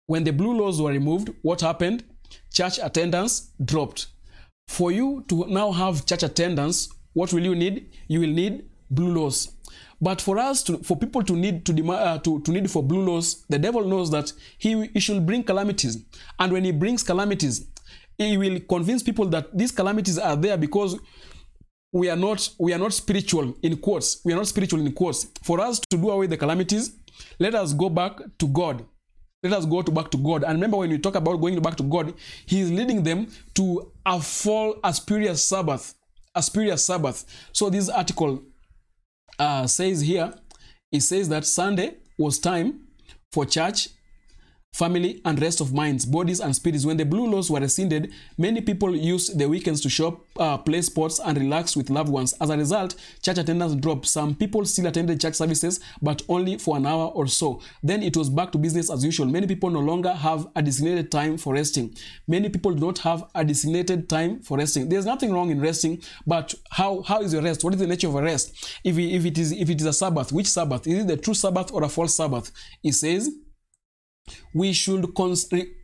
[0.07, 2.05] When the blue laws were removed, what happened?
[2.53, 4.07] Church attendance dropped.
[4.69, 7.91] For you to now have church attendance, what will you need?
[8.07, 9.53] You will need blue laws.
[10.01, 12.83] But for us, to, for people to need to, demand, uh, to to need for
[12.83, 15.99] blue laws, the devil knows that he, he should bring calamities,
[16.39, 17.67] and when he brings calamities,
[18.17, 20.99] he will convince people that these calamities are there because
[21.93, 24.21] we are not we are not spiritual in quotes.
[24.25, 25.27] We are not spiritual in quotes.
[25.43, 26.93] For us to do away the calamities,
[27.39, 28.85] let us go back to God.
[29.43, 30.45] Let us go to back to God.
[30.45, 32.15] And remember, when we talk about going back to God,
[32.47, 35.95] He is leading them to a fall, a spurious Sabbath,
[36.35, 37.25] a spurious Sabbath.
[37.53, 38.43] So this article
[39.41, 40.33] uh, says here,
[40.93, 42.81] it says that Sunday was time
[43.33, 43.89] for church,
[44.73, 46.87] family, and rest of minds, bodies, and spirits.
[46.87, 50.81] When the blue laws were rescinded, many people used the weekends to shop, uh, play
[50.83, 52.35] sports, and relax with loved ones.
[52.41, 54.07] As a result, church attendance dropped.
[54.07, 57.61] Some people still attended church services, but only for an hour or so.
[57.83, 59.27] Then it was back to business as usual.
[59.27, 61.95] Many people no longer have a designated time for resting.
[62.29, 64.89] Many people do not have a designated time for resting.
[64.89, 67.65] There's nothing wrong in resting, but how how is your rest?
[67.65, 68.79] What is the nature of a rest?
[68.85, 70.87] If, if it is if it is a Sabbath, which Sabbath?
[70.87, 72.53] Is it the true Sabbath or a false Sabbath?
[72.83, 73.31] It says
[74.53, 75.07] we should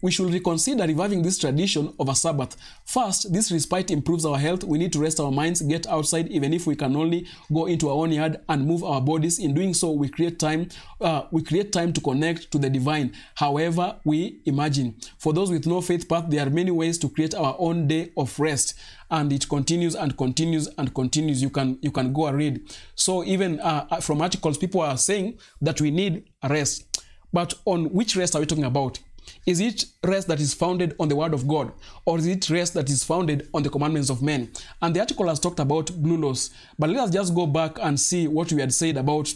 [0.03, 2.57] we should reconsider reviving this tradition of a Sabbath.
[2.85, 4.65] First, this respite improves our health.
[4.65, 7.89] We need to rest our minds, get outside, even if we can only go into
[7.89, 9.39] our own yard and move our bodies.
[9.39, 10.69] In doing so, we create time.
[11.01, 13.13] Uh, we create time to connect to the divine.
[13.35, 14.97] However, we imagine.
[15.19, 18.13] For those with no faith path, there are many ways to create our own day
[18.17, 18.75] of rest
[19.11, 23.23] and it continues and continues and continues you can you can go and read so
[23.23, 28.35] even uh, from articles people are saying that we need rest but on which rest
[28.35, 28.99] are we talking about?
[29.45, 31.73] Is it rest that is founded on the word of God,
[32.05, 34.51] or is it rest that is founded on the commandments of men?
[34.81, 37.99] And the article has talked about blue laws, but let us just go back and
[37.99, 39.33] see what we had said about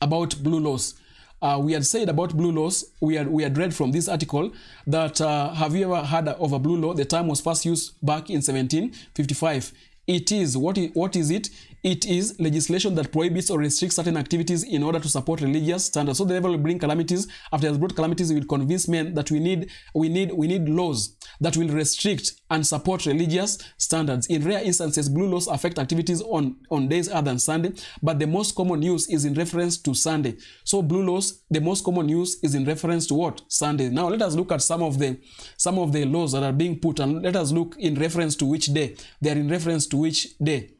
[0.00, 0.94] about blue laws.
[1.42, 4.52] Uh, we had said about blue laws, we had, we had read from this article
[4.86, 6.92] that uh, have you ever heard of a blue law?
[6.92, 9.72] The term was first used back in 1755.
[10.06, 11.48] It is, what is, what is it?
[11.82, 16.18] It is legislation that prohibits or restricts certain activities in order to support religious standards.
[16.18, 17.26] So the devil will bring calamities.
[17.52, 20.46] After he has brought calamities, he will convince men that we need, we need, we
[20.46, 24.26] need laws that will restrict and support religious standards.
[24.26, 28.26] In rare instances, blue laws affect activities on, on days other than Sunday, but the
[28.26, 30.36] most common use is in reference to Sunday.
[30.64, 33.40] So blue laws, the most common use is in reference to what?
[33.48, 33.88] Sunday.
[33.88, 35.18] Now let us look at some of the
[35.56, 38.46] some of the laws that are being put and let us look in reference to
[38.46, 38.96] which day.
[39.20, 40.70] They are in reference to which day.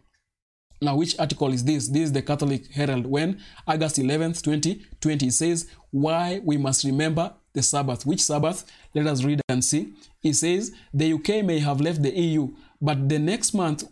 [0.83, 1.89] Now, which article is this?
[1.89, 3.07] This is the Catholic Herald.
[3.07, 8.07] When August 11th, 2020 it says, Why we must remember the Sabbath.
[8.07, 8.65] Which Sabbath?
[8.95, 9.93] Let us read and see.
[10.23, 13.85] It says, The UK may have left the EU, but the next month,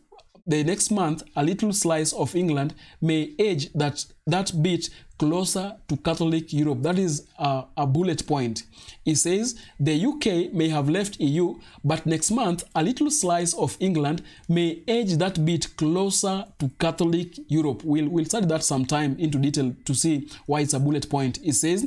[0.46, 5.96] the next month, a little slice of England may edge that, that bit closer to
[5.96, 6.82] Catholic Europe.
[6.82, 8.62] That is a, a bullet point.
[9.04, 13.76] It says the UK may have left EU, but next month a little slice of
[13.80, 17.82] England may edge that bit closer to Catholic Europe.
[17.84, 21.38] We'll, we'll study that sometime into detail to see why it's a bullet point.
[21.42, 21.86] It says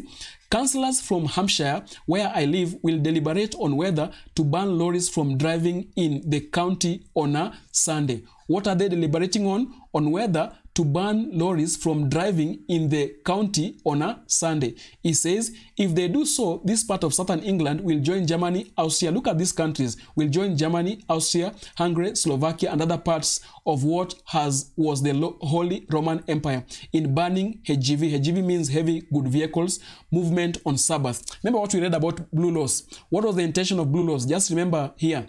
[0.51, 5.87] Councillors from Hampshire, where I live, will deliberate on whether to ban lorries from driving
[5.95, 8.23] in the county on a Sunday.
[8.47, 9.73] What are they deliberating on?
[9.93, 14.75] On whether to ban lorries from driving in the county on a Sunday.
[15.01, 19.11] He says, if they do so, this part of southern England will join Germany, Austria.
[19.11, 19.97] Look at these countries.
[20.15, 25.85] Will join Germany, Austria, Hungary, Slovakia, and other parts of what has was the Holy
[25.89, 28.19] Roman Empire in banning HGV.
[28.19, 29.79] HGV means heavy good vehicles
[30.11, 31.23] movement on Sabbath.
[31.43, 32.83] Remember what we read about blue laws.
[33.09, 34.25] What was the intention of blue laws?
[34.25, 35.27] Just remember here.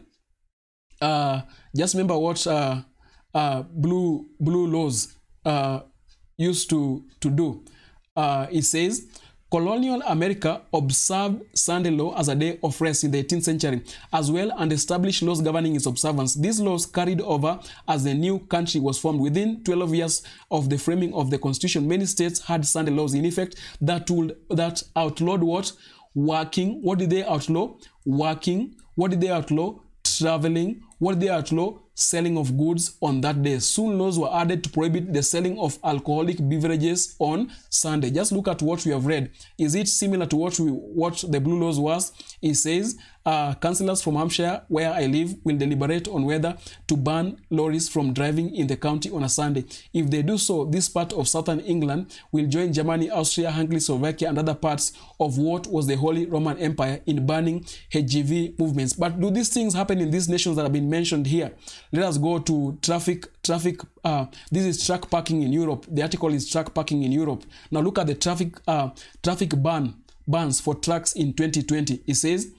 [1.00, 1.42] Uh,
[1.76, 2.80] just remember what uh,
[3.34, 5.80] uh, blue blue laws uh,
[6.36, 7.64] used to to do.
[8.16, 9.06] Uh, it says
[9.52, 14.30] colonial America observed Sunday law as a day of rest in the 18th century, as
[14.30, 16.34] well and established laws governing its observance.
[16.34, 19.20] These laws carried over as the new country was formed.
[19.20, 23.26] Within 12 years of the framing of the Constitution, many states had Sunday laws in
[23.26, 25.72] effect that would that outlawed what
[26.14, 26.80] working.
[26.82, 27.74] What did they outlaw?
[28.06, 28.74] Working.
[28.94, 29.78] What did they outlaw?
[30.02, 30.82] Traveling.
[30.98, 31.78] What did they outlaw?
[31.94, 33.58] Selling of goods on that day.
[33.58, 38.10] Soon laws were added to prohibit the selling of alcoholic beverages on Sunday.
[38.10, 39.30] Just look at what we have read.
[39.58, 42.12] Is it similar to what we what the blue laws was?
[42.40, 46.56] It says uh, councillors from Hampshire, where I live, will deliberate on whether
[46.88, 49.64] to ban lorries from driving in the county on a Sunday.
[49.92, 54.28] If they do so, this part of southern England will join Germany, Austria, Hungary, Slovakia,
[54.28, 58.92] and other parts of what was the Holy Roman Empire in banning HGV movements.
[58.92, 61.52] But do these things happen in these nations that have been mentioned here?
[61.92, 63.26] Let us go to traffic.
[63.42, 63.80] Traffic.
[64.04, 65.86] Uh, this is truck parking in Europe.
[65.88, 67.44] The article is truck parking in Europe.
[67.70, 68.56] Now look at the traffic.
[68.66, 68.90] Uh,
[69.22, 69.94] traffic ban
[70.26, 72.02] bans for trucks in 2020.
[72.06, 72.52] It says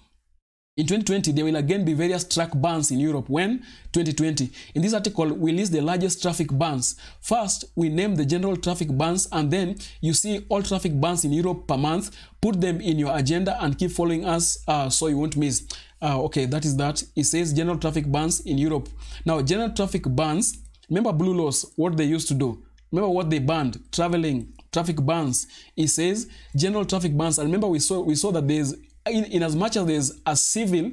[0.76, 3.30] in 2020, there will again be various truck bans in Europe.
[3.30, 3.60] When?
[3.92, 4.50] 2020.
[4.74, 6.96] In this article, we list the largest traffic bans.
[7.22, 11.32] First, we name the general traffic bans, and then you see all traffic bans in
[11.32, 12.16] Europe per month.
[12.42, 15.68] Put them in your agenda and keep following us uh, so you won't miss.
[16.02, 17.04] Uh, okay, that is that.
[17.16, 18.90] It says general traffic bans in Europe.
[19.26, 20.58] Now, general traffic bans,
[20.90, 22.64] remember blue laws, what they used to do.
[22.92, 23.80] Remember what they banned?
[23.92, 25.46] Traveling, traffic bans.
[25.78, 27.38] It says general traffic bans.
[27.38, 28.74] And remember we saw we saw that there's
[29.06, 30.92] in, in as much as there's a civil,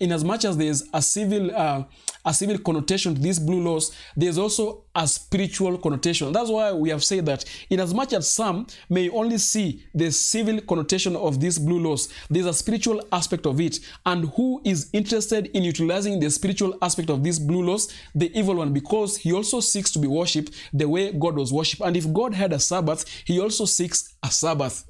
[0.00, 1.84] in as much as there's a civil, uh,
[2.24, 6.32] a civil connotation to these blue laws, there's also a spiritual connotation.
[6.32, 10.10] That's why we have said that in as much as some may only see the
[10.10, 13.78] civil connotation of these blue laws, there's a spiritual aspect of it.
[14.06, 17.92] And who is interested in utilizing the spiritual aspect of these blue laws?
[18.14, 21.82] The evil one, because he also seeks to be worshipped the way God was worshipped.
[21.82, 24.84] And if God had a Sabbath, he also seeks a Sabbath,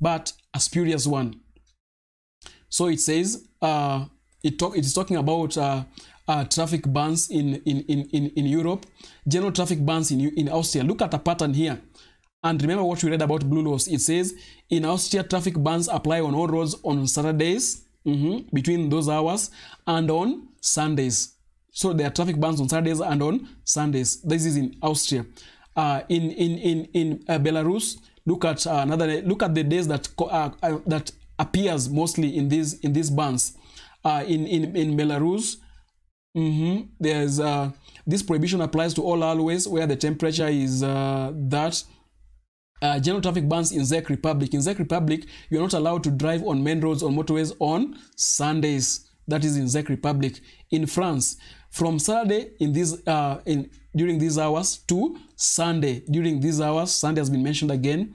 [0.00, 1.40] but a spurious one.
[2.74, 4.04] So it says uh,
[4.42, 5.84] it, talk, it is talking about uh,
[6.26, 8.84] uh, traffic bans in, in, in, in, in Europe,
[9.28, 10.82] general traffic bans in, in Austria.
[10.82, 11.80] Look at the pattern here.
[12.42, 13.86] And remember what we read about blue laws.
[13.86, 14.34] It says
[14.70, 19.52] in Austria, traffic bans apply on all roads on Saturdays mm-hmm, between those hours
[19.86, 21.36] and on Sundays.
[21.70, 24.20] So there are traffic bans on Saturdays and on Sundays.
[24.22, 25.24] This is in Austria.
[25.76, 29.22] Uh, in in in in uh, Belarus, look at uh, another.
[29.22, 33.56] Look at the days that uh, uh, that appears mostly in these in these bans.
[34.04, 35.56] Uh, in in in Belarus,
[36.36, 37.70] mm-hmm, there's uh,
[38.06, 41.82] this prohibition applies to all highways where the temperature is uh, that.
[42.82, 44.52] Uh, general traffic bans in Czech Republic.
[44.52, 49.08] In Czech Republic, you're not allowed to drive on main roads or motorways on Sundays.
[49.26, 50.40] That is in Czech Republic.
[50.70, 51.38] In France,
[51.70, 57.20] from Saturday in these uh, in during these hours to Sunday during these hours, Sunday
[57.20, 58.14] has been mentioned again.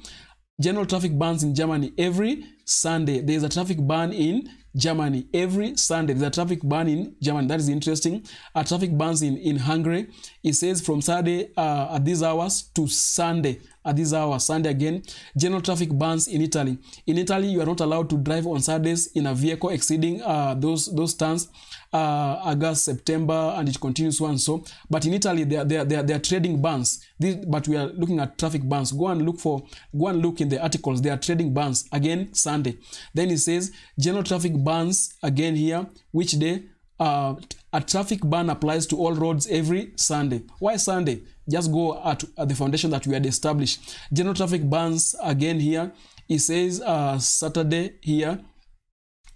[0.61, 3.21] General traffic bans in Germany every Sunday.
[3.21, 6.13] There is a traffic ban in Germany every Sunday.
[6.13, 7.47] There's a traffic ban in Germany.
[7.47, 8.23] That is interesting.
[8.53, 10.07] A traffic bans in, in Hungary.
[10.43, 15.03] It says from Saturday uh, at these hours to Sunday at this hour, Sunday again.
[15.37, 16.77] General traffic bans in Italy.
[17.07, 20.53] In Italy, you are not allowed to drive on Saturdays in a vehicle exceeding uh,
[20.53, 21.49] those those tons.
[21.91, 24.63] Uh, August, September, and it continues and so.
[24.91, 27.03] But in Italy, they are trading bans.
[27.17, 28.91] This, but we are looking at traffic bans.
[28.91, 29.65] Go and look for,
[29.97, 31.01] go and look in the articles.
[31.01, 32.77] They are trading bans again Sunday.
[33.13, 35.87] Then it says general traffic bans again here.
[36.11, 36.65] Which day?
[36.99, 37.35] Uh,
[37.71, 40.41] a traffic ban applies to all roads every Sunday.
[40.59, 41.21] Why Sunday?
[41.49, 43.97] Just go at, at the foundation that we had established.
[44.11, 45.91] General traffic bans again here.
[46.27, 48.39] It says uh, Saturday here.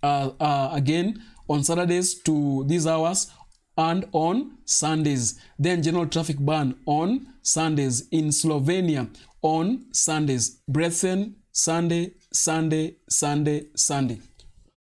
[0.04, 3.32] Uh, uh, again on Saturdays to these hours
[3.78, 5.40] and on Sundays.
[5.58, 9.10] Then general traffic ban on Sundays in Slovenia
[9.42, 10.62] on Sundays.
[10.68, 14.20] Brethren, Sunday, Sunday, Sunday, Sunday.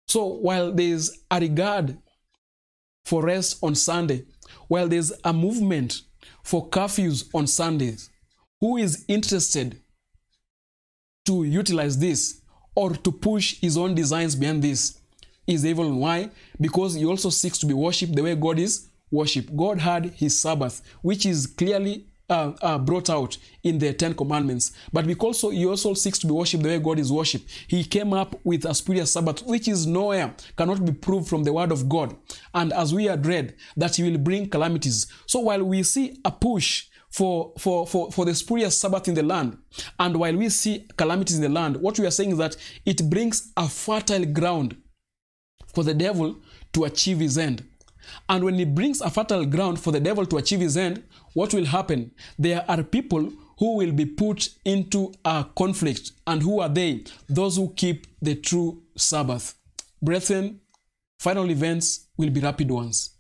[0.08, 1.96] So while there's a regard
[3.04, 4.24] for rest on Sunday,
[4.68, 6.02] while there's a movement
[6.42, 8.10] for curfews on Sundays,
[8.60, 9.80] who is interested
[11.26, 12.40] to utilize this
[12.74, 14.98] or to push his own designs behind this
[15.46, 15.94] is evil.
[15.94, 16.30] Why?
[16.60, 19.54] Because he also seeks to be worshipped the way God is worshipped.
[19.54, 24.72] God had his Sabbath, which is clearly uh, uh, brought out in the Ten Commandments.
[24.92, 27.84] But because also, he also seeks to be worshipped the way God is worshipped, he
[27.84, 31.72] came up with a spurious Sabbath, which is nowhere, cannot be proved from the word
[31.72, 32.16] of God.
[32.52, 35.06] And as we had read, that he will bring calamities.
[35.26, 39.22] So while we see a push for, for, for, for the spurious Sabbath in the
[39.22, 39.56] land.
[40.00, 43.08] And while we see calamities in the land, what we are saying is that it
[43.08, 44.76] brings a fertile ground
[45.72, 46.36] for the devil
[46.72, 47.64] to achieve his end.
[48.28, 51.04] And when he brings a fertile ground for the devil to achieve his end,
[51.34, 52.12] what will happen?
[52.38, 56.12] There are people who will be put into a conflict.
[56.26, 57.04] And who are they?
[57.28, 59.54] Those who keep the true Sabbath.
[60.02, 60.60] Brethren,
[61.20, 63.10] final events will be rapid ones.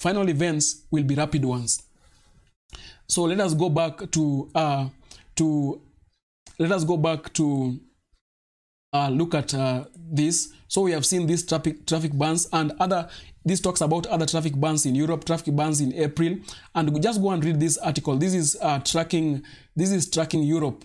[0.00, 1.82] Final events will be rapid ones.
[3.08, 4.88] So let us go back to uh,
[5.36, 5.80] to
[6.58, 7.80] let us go back to
[8.92, 10.52] uh, look at uh, this.
[10.68, 13.08] So we have seen these traffic traffic bans and other.
[13.44, 16.36] This talks about other traffic bans in Europe, traffic bans in April,
[16.74, 18.16] and just go and read this article.
[18.16, 19.42] This is uh, tracking.
[19.74, 20.84] This is tracking Europe.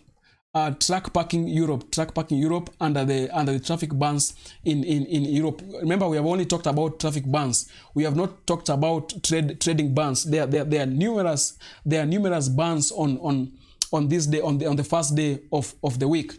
[0.56, 4.34] uh, truck parking Europe, truck parking Europe under the under the traffic bans
[4.64, 5.62] in, in, in Europe.
[5.82, 7.70] Remember, we have only talked about traffic bans.
[7.94, 10.24] We have not talked about trade trading bans.
[10.24, 13.52] There, there, there are numerous there are numerous bans on on
[13.92, 16.34] on this day on the on the first day of, of the week.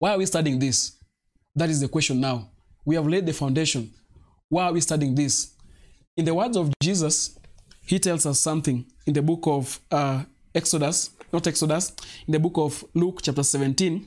[0.00, 0.98] Why are we studying this?
[1.54, 2.50] That is the question now.
[2.84, 3.92] We have laid the foundation.
[4.52, 5.54] Why are we studying this?
[6.14, 7.38] In the words of Jesus,
[7.86, 10.24] he tells us something in the book of uh,
[10.54, 11.96] Exodus, not Exodus,
[12.26, 14.06] in the book of Luke, chapter 17,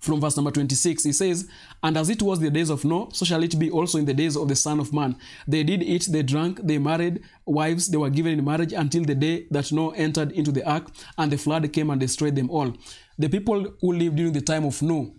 [0.00, 1.04] from verse number 26.
[1.04, 1.48] He says,
[1.82, 4.12] And as it was the days of Noah, so shall it be also in the
[4.12, 5.16] days of the Son of Man.
[5.48, 9.14] They did eat, they drank, they married wives, they were given in marriage until the
[9.14, 12.76] day that Noah entered into the ark, and the flood came and destroyed them all.
[13.16, 15.12] The people who lived during the time of Noah,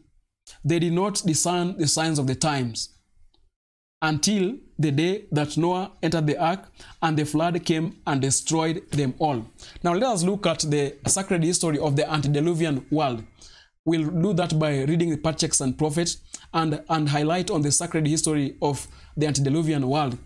[0.64, 2.95] they did not discern the signs of the times
[4.06, 6.70] until the day that Noah entered the ark
[7.02, 9.46] and the flood came and destroyed them all.
[9.84, 13.24] Now let us look at the sacred history of the antediluvian world.
[13.84, 16.18] We'll do that by reading the Patriarchs and Prophets
[16.54, 18.88] and, and highlight on the sacred history of
[19.18, 20.18] the antediluvian world.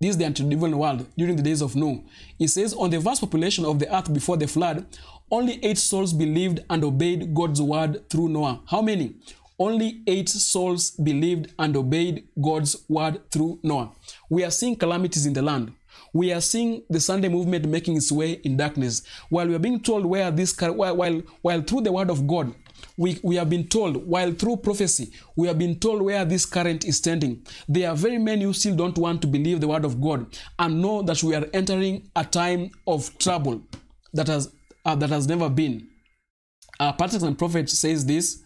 [0.00, 2.00] This is the antediluvian world during the days of Noah.
[2.38, 4.86] It says, On the vast population of the earth before the flood,
[5.30, 8.60] only eight souls believed and obeyed God's word through Noah.
[8.66, 9.14] How many?
[9.62, 13.92] Only eight souls believed and obeyed God's word through Noah.
[14.28, 15.72] We are seeing calamities in the land.
[16.12, 19.02] We are seeing the Sunday movement making its way in darkness.
[19.28, 22.52] While we are being told where this, while, while, through the word of God,
[22.96, 26.84] we, we have been told, while through prophecy, we have been told where this current
[26.84, 27.46] is standing.
[27.68, 30.26] There are very many who still don't want to believe the word of God
[30.58, 33.62] and know that we are entering a time of trouble
[34.12, 34.52] that has,
[34.84, 35.88] uh, that has never been.
[36.80, 38.42] Uh, Patriarchs and Prophet says this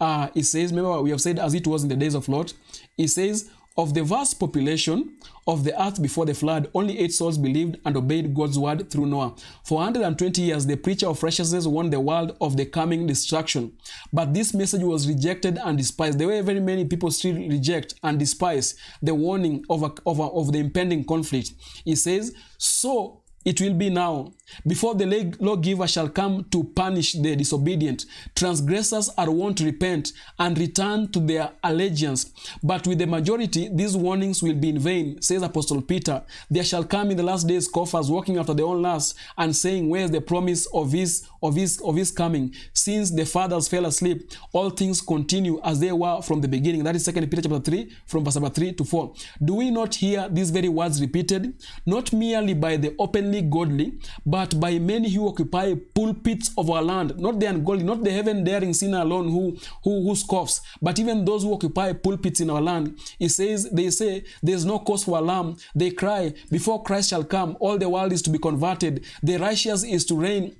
[0.00, 2.54] uh, it says, remember we have said as it was in the days of Lot,
[2.96, 7.38] it says, of the vast population of the earth before the flood, only eight souls
[7.38, 9.36] believed and obeyed God's word through Noah.
[9.64, 13.72] For 120 years, the preacher of righteousness warned the world of the coming destruction.
[14.12, 16.18] But this message was rejected and despised.
[16.18, 20.24] There were very many people still reject and despise the warning of, a, of, a,
[20.24, 21.52] of the impending conflict.
[21.84, 24.32] He says, So it will be now
[24.66, 28.06] before the lawgiver shall come to punish the disobedient.
[28.34, 32.32] Transgressors are wont to repent and return to their allegiance.
[32.62, 36.22] But with the majority, these warnings will be in vain, says Apostle Peter.
[36.50, 39.88] There shall come in the last days scoffers walking after their own lusts and saying,
[39.88, 42.54] Where is the promise of his of his of his coming?
[42.72, 46.84] Since the fathers fell asleep, all things continue as they were from the beginning.
[46.84, 49.12] That is 2 Peter chapter 3, from verse number 3 to 4.
[49.44, 51.54] Do we not hear these very words repeated?
[51.86, 52.94] Not merely by the
[53.28, 58.02] openly godly, but by many who occupy pulpits of our land, not the ungodly, not
[58.02, 62.40] the heaven daring sinner alone who, who, who scoffs, but even those who occupy pulpits
[62.40, 62.98] in our land.
[63.18, 65.56] He says, they say, there's no cause for alarm.
[65.74, 69.04] They cry, before Christ shall come, all the world is to be converted.
[69.22, 70.56] The righteous is to reign.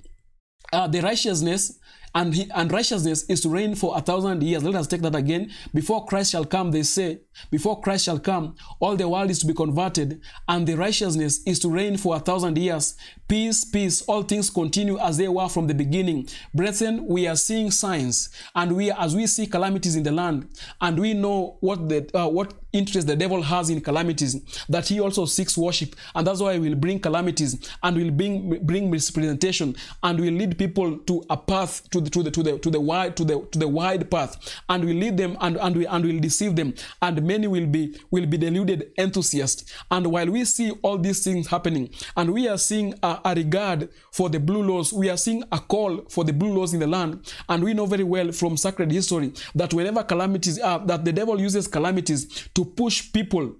[0.71, 1.79] Uh, the righteousness
[2.15, 4.63] and, he, and righteousness is to reign for a thousand years.
[4.63, 5.51] Let us take that again.
[5.73, 7.19] Before Christ shall come, they say,
[7.51, 11.59] before Christ shall come, all the world is to be converted, and the righteousness is
[11.59, 12.95] to reign for a thousand years.
[13.29, 16.27] Peace, peace, all things continue as they were from the beginning.
[16.51, 20.49] Brethren, we are seeing signs, and we, as we see calamities in the land,
[20.81, 24.99] and we know what the uh, what interest the devil has in calamities, that he
[24.99, 29.75] also seeks worship, and that's why he will bring calamities and will bring bring misrepresentation
[30.01, 32.79] and will lead people to a path to the to the to the to the
[32.79, 36.03] wide to the to the wide path, and will lead them and and we and
[36.03, 36.73] will deceive them,
[37.03, 39.71] and many will be will be deluded enthusiasts.
[39.91, 43.89] And while we see all these things happening, and we are seeing a, a regard
[44.11, 46.87] for the blue laws, we are seeing a call for the blue laws in the
[46.87, 51.13] land, and we know very well from sacred history that whenever calamities are, that the
[51.13, 53.55] devil uses calamities to push people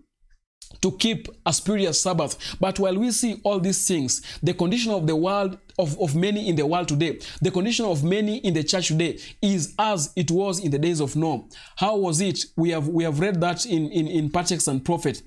[0.82, 2.56] to keep a spurious Sabbath.
[2.60, 6.48] But while we see all these things, the condition of the world, of, of many
[6.48, 10.30] in the world today, the condition of many in the church today is as it
[10.32, 11.44] was in the days of Noah.
[11.78, 12.46] How was it?
[12.56, 15.22] We have we have read that in, in, in Patriarchs and Prophet.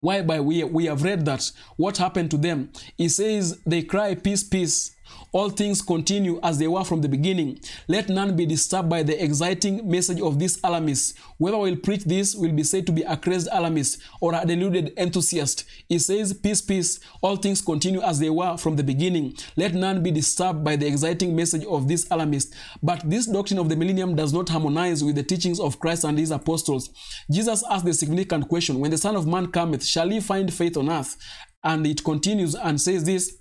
[0.00, 2.70] Whereby we, we have read that what happened to them.
[2.96, 4.95] he says they cry, Peace, peace.
[5.32, 7.58] All things continue as they were from the beginning.
[7.88, 11.18] Let none be disturbed by the exciting message of this alarmist.
[11.38, 14.92] Whoever will preach this will be said to be a crazed alarmist or a deluded
[14.96, 15.64] enthusiast.
[15.88, 17.00] He says, Peace, peace.
[17.20, 19.34] All things continue as they were from the beginning.
[19.56, 22.54] Let none be disturbed by the exciting message of this alarmist.
[22.82, 26.18] But this doctrine of the millennium does not harmonize with the teachings of Christ and
[26.18, 26.90] his apostles.
[27.30, 30.76] Jesus asked the significant question When the Son of Man cometh, shall he find faith
[30.76, 31.16] on earth?
[31.64, 33.36] And it continues and says this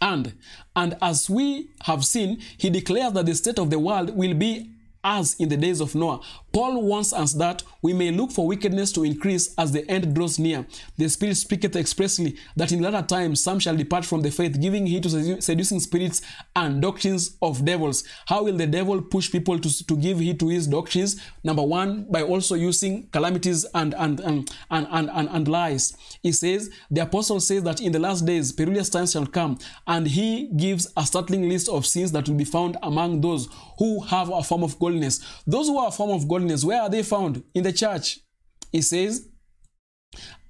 [0.00, 0.34] and
[0.76, 4.70] and as we have seen he declares that the state of the world will be
[5.02, 6.20] as in the days of Noah.
[6.52, 10.38] Paul warns us that we may look for wickedness to increase as the end draws
[10.38, 10.66] near.
[10.96, 14.86] The Spirit speaketh expressly that in latter times some shall depart from the faith, giving
[14.86, 16.22] heed to seducing spirits
[16.56, 18.04] and doctrines of devils.
[18.26, 21.20] How will the devil push people to, to give heed to his doctrines?
[21.44, 25.96] Number one, by also using calamities and and and and, and, and, lies.
[26.22, 30.06] He says, the apostle says that in the last days perilous times shall come, and
[30.06, 33.48] he gives a startling list of sins that will be found among those
[33.78, 35.20] who have a form of godliness.
[35.46, 37.42] Those who have a form of godliness, where are they found?
[37.54, 38.20] In the church.
[38.72, 39.28] He says,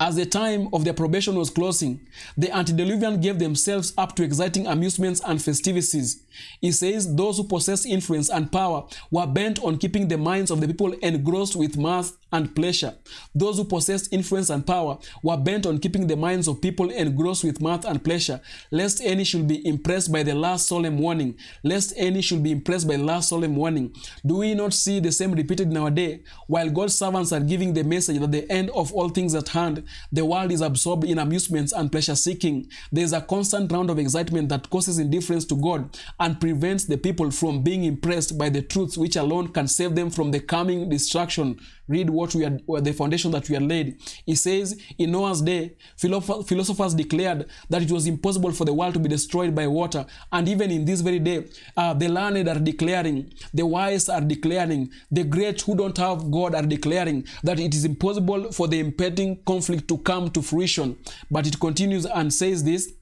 [0.00, 2.00] as the time of their probation was closing,
[2.34, 6.22] the antediluvian gave themselves up to exciting amusements and festivities.
[6.62, 10.62] He says those who possess influence and power were bent on keeping the minds of
[10.62, 12.94] the people engrossed with mirth and pleasure.
[13.34, 17.44] Those who possess influence and power were bent on keeping the minds of people engrossed
[17.44, 18.40] with mirth and pleasure,
[18.70, 21.36] lest any should be impressed by the last solemn warning.
[21.62, 23.94] Lest any should be impressed by the last solemn warning.
[24.24, 26.22] Do we not see the same repeated in our day?
[26.46, 29.84] While God's servants are giving the message that the end of all things at hand,
[30.12, 32.68] the world is absorbed in amusements and pleasure seeking.
[32.92, 36.98] There is a constant round of excitement that causes indifference to God and prevents the
[36.98, 40.88] people from being impressed by the truths which alone can save them from the coming
[40.88, 41.58] destruction.
[41.90, 44.00] Read what we are, the foundation that we are laid.
[44.24, 49.00] He says, in Noah's day, philosophers declared that it was impossible for the world to
[49.00, 50.06] be destroyed by water.
[50.30, 54.90] And even in this very day, uh, the learned are declaring, the wise are declaring,
[55.10, 59.42] the great who don't have God are declaring that it is impossible for the impending
[59.44, 60.96] conflict to come to fruition.
[61.28, 62.92] But it continues and says this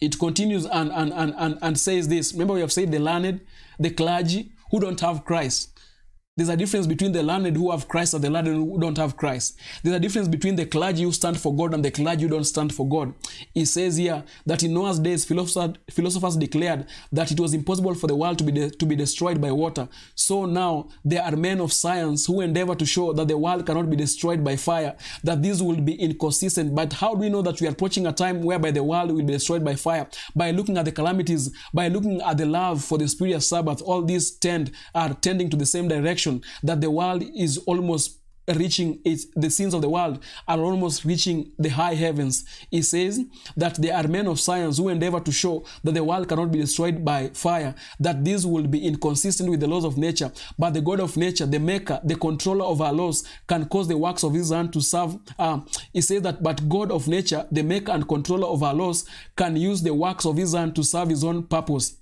[0.00, 2.32] it continues and, and, and, and, and says this.
[2.32, 3.40] Remember, we have said the learned,
[3.78, 5.73] the clergy who don't have Christ.
[6.36, 9.16] There's a difference between the learned who have Christ and the learned who don't have
[9.16, 9.56] Christ.
[9.84, 12.42] There's a difference between the clergy who stand for God and the clergy who don't
[12.42, 13.14] stand for God.
[13.52, 18.08] He says here that in Noah's days, philosophers, philosophers declared that it was impossible for
[18.08, 19.88] the world to be, de- to be destroyed by water.
[20.16, 23.88] So now there are men of science who endeavor to show that the world cannot
[23.88, 26.74] be destroyed by fire, that this will be inconsistent.
[26.74, 29.22] But how do we know that we are approaching a time whereby the world will
[29.22, 30.08] be destroyed by fire?
[30.34, 34.02] By looking at the calamities, by looking at the love for the spurious Sabbath, all
[34.02, 36.23] these tend are tending to the same direction
[36.62, 38.18] that the world is almost
[38.48, 42.44] reaching its the sins of the world are almost reaching the high heavens.
[42.70, 43.24] He says
[43.56, 46.60] that there are men of science who endeavor to show that the world cannot be
[46.60, 50.30] destroyed by fire that this will be inconsistent with the laws of nature.
[50.58, 53.96] But the god of nature the maker the controller of our laws can cause the
[53.96, 55.60] works of his hand to serve uh,
[55.92, 59.06] he says that but god of nature the maker and controller of our laws
[59.36, 61.96] can use the works of his hand to serve his own purpose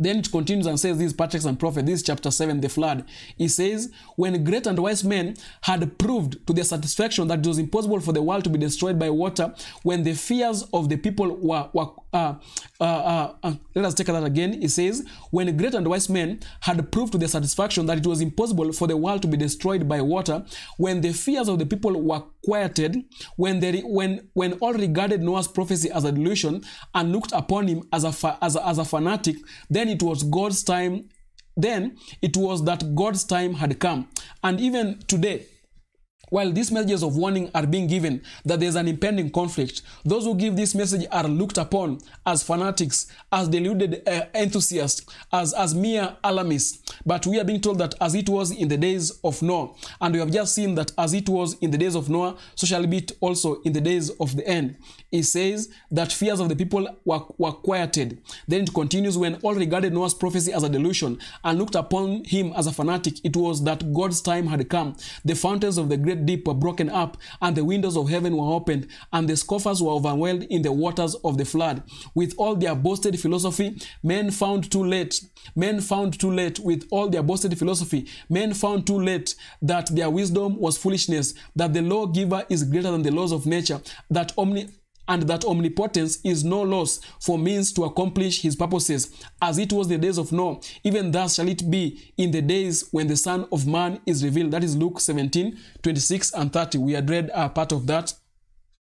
[0.00, 3.04] then it continues and says, this, patriarchs and prophets, this is chapter 7, the flood.
[3.36, 7.58] He says, When great and wise men had proved to their satisfaction that it was
[7.58, 11.36] impossible for the world to be destroyed by water, when the fears of the people
[11.36, 12.34] were, were uh,
[12.80, 14.60] uh, uh, uh, let us take that again.
[14.60, 18.20] He says, When great and wise men had proved to their satisfaction that it was
[18.20, 20.44] impossible for the world to be destroyed by water,
[20.76, 22.96] when the fears of the people were quieted,
[23.36, 26.62] when, they, when, when all regarded Noah's prophecy as a delusion
[26.94, 29.36] and looked upon him as a, fa- as a, as a fanatic,
[29.68, 31.08] then it was God's time.
[31.56, 34.08] Then it was that God's time had come.
[34.42, 35.46] And even today,
[36.30, 40.34] while these messages of warning are being given that there's an impending conflict, those who
[40.34, 46.16] give this message are looked upon as fanatics, as deluded uh, enthusiasts, as, as mere
[46.24, 46.94] alarmists.
[47.04, 50.14] But we are being told that as it was in the days of Noah, and
[50.14, 52.84] we have just seen that as it was in the days of Noah, so shall
[52.84, 54.76] it be also in the days of the end.
[55.10, 58.22] It says that fears of the people were, were quieted.
[58.46, 62.52] Then it continues when all regarded Noah's prophecy as a delusion and looked upon him
[62.56, 64.96] as a fanatic, it was that God's time had come.
[65.24, 68.52] The fountains of the great deep were broken up, and the windows of heaven were
[68.54, 71.82] opened, and the scoffers were overwhelmed in the waters of the flood.
[72.14, 75.20] With all their boasted philosophy, men found too late.
[75.54, 78.06] Men found too late with all their boasted philosophy.
[78.28, 83.02] Men found too late that their wisdom was foolishness, that the lawgiver is greater than
[83.02, 84.68] the laws of nature, that omni
[85.10, 89.88] and that omnipotence is no loss for means to accomplish his purposes, as it was
[89.88, 90.60] the days of Noah.
[90.84, 94.52] Even thus shall it be in the days when the Son of Man is revealed.
[94.52, 96.78] That is Luke 17, 26 and 30.
[96.78, 98.14] We had read a part of that.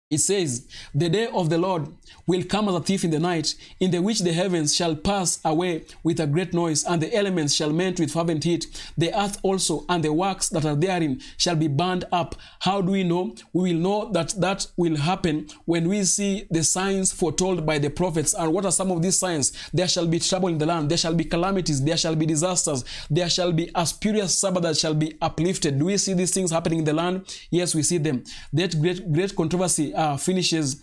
[0.09, 1.87] It says, The day of the Lord
[2.25, 5.39] will come as a thief in the night, in the which the heavens shall pass
[5.45, 8.65] away with a great noise, and the elements shall melt with fervent heat.
[8.97, 12.35] The earth also and the works that are therein shall be burned up.
[12.61, 13.35] How do we know?
[13.53, 17.91] We will know that that will happen when we see the signs foretold by the
[17.91, 18.33] prophets.
[18.33, 19.51] And what are some of these signs?
[19.71, 22.83] There shall be trouble in the land, there shall be calamities, there shall be disasters,
[23.11, 25.77] there shall be a spurious Sabbath that shall be uplifted.
[25.77, 27.27] Do we see these things happening in the land?
[27.51, 28.23] Yes, we see them.
[28.53, 30.81] That great, great controversy uh, finishes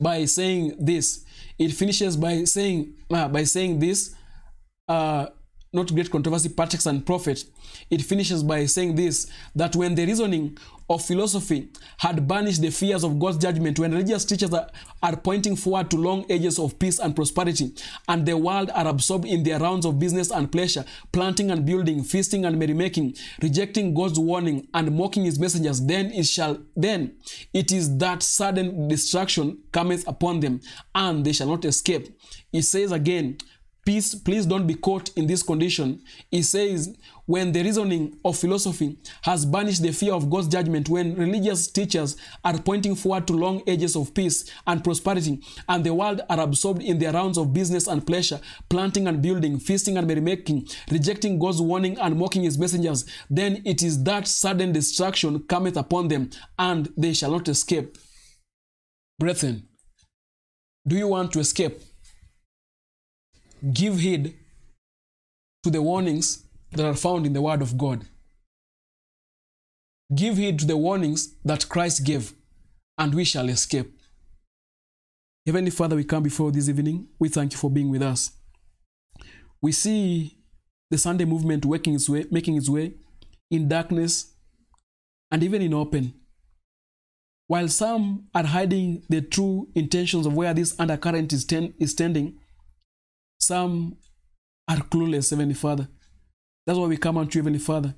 [0.00, 1.24] by saying this.
[1.58, 4.14] It finishes by saying uh, by saying this.
[4.88, 5.26] Uh,
[5.72, 7.44] not great controversy, patriarchs and prophets,
[7.90, 10.56] it finishes by saying this that when the reasoning
[10.90, 14.68] of philosophy had banished the fears of God's judgment, when religious teachers are,
[15.02, 17.74] are pointing forward to long ages of peace and prosperity,
[18.08, 22.02] and the world are absorbed in their rounds of business and pleasure, planting and building,
[22.02, 27.16] feasting and merrymaking, rejecting God's warning and mocking his messengers, then it shall then
[27.52, 30.60] it is that sudden destruction cometh upon them,
[30.94, 32.08] and they shall not escape.
[32.50, 33.36] He says again,
[33.84, 36.02] Peace, please don't be caught in this condition.
[36.30, 41.14] He says, when the reasoning of philosophy has banished the fear of God's judgment, when
[41.14, 46.20] religious teachers are pointing forward to long ages of peace and prosperity, and the world
[46.28, 50.68] are absorbed in their rounds of business and pleasure, planting and building, feasting and merrymaking,
[50.90, 56.08] rejecting God's warning and mocking his messengers, then it is that sudden destruction cometh upon
[56.08, 57.96] them, and they shall not escape.
[59.18, 59.66] Brethren,
[60.86, 61.80] do you want to escape?
[63.72, 64.36] Give heed
[65.62, 68.04] to the warnings that are found in the Word of God.
[70.14, 72.32] Give heed to the warnings that Christ gave,
[72.96, 73.92] and we shall escape.
[75.46, 77.08] Heavenly Father, we come before this evening.
[77.18, 78.32] We thank you for being with us.
[79.60, 80.38] We see
[80.90, 82.94] the Sunday movement working its way, making its way
[83.50, 84.34] in darkness
[85.30, 86.14] and even in open.
[87.46, 92.38] While some are hiding the true intentions of where this undercurrent is, ten, is tending,
[93.38, 93.96] some
[94.66, 95.88] are clueless, Heavenly Father.
[96.66, 97.94] That's why we come unto you, Heavenly Father.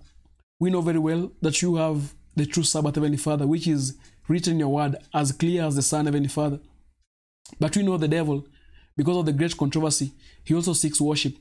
[0.58, 3.96] We know very well that you have the true Sabbath, Heavenly Father, which is
[4.28, 6.60] written in your word as clear as the sun, Heavenly Father.
[7.58, 8.46] But we know the devil,
[8.96, 10.12] because of the great controversy,
[10.44, 11.34] he also seeks worship.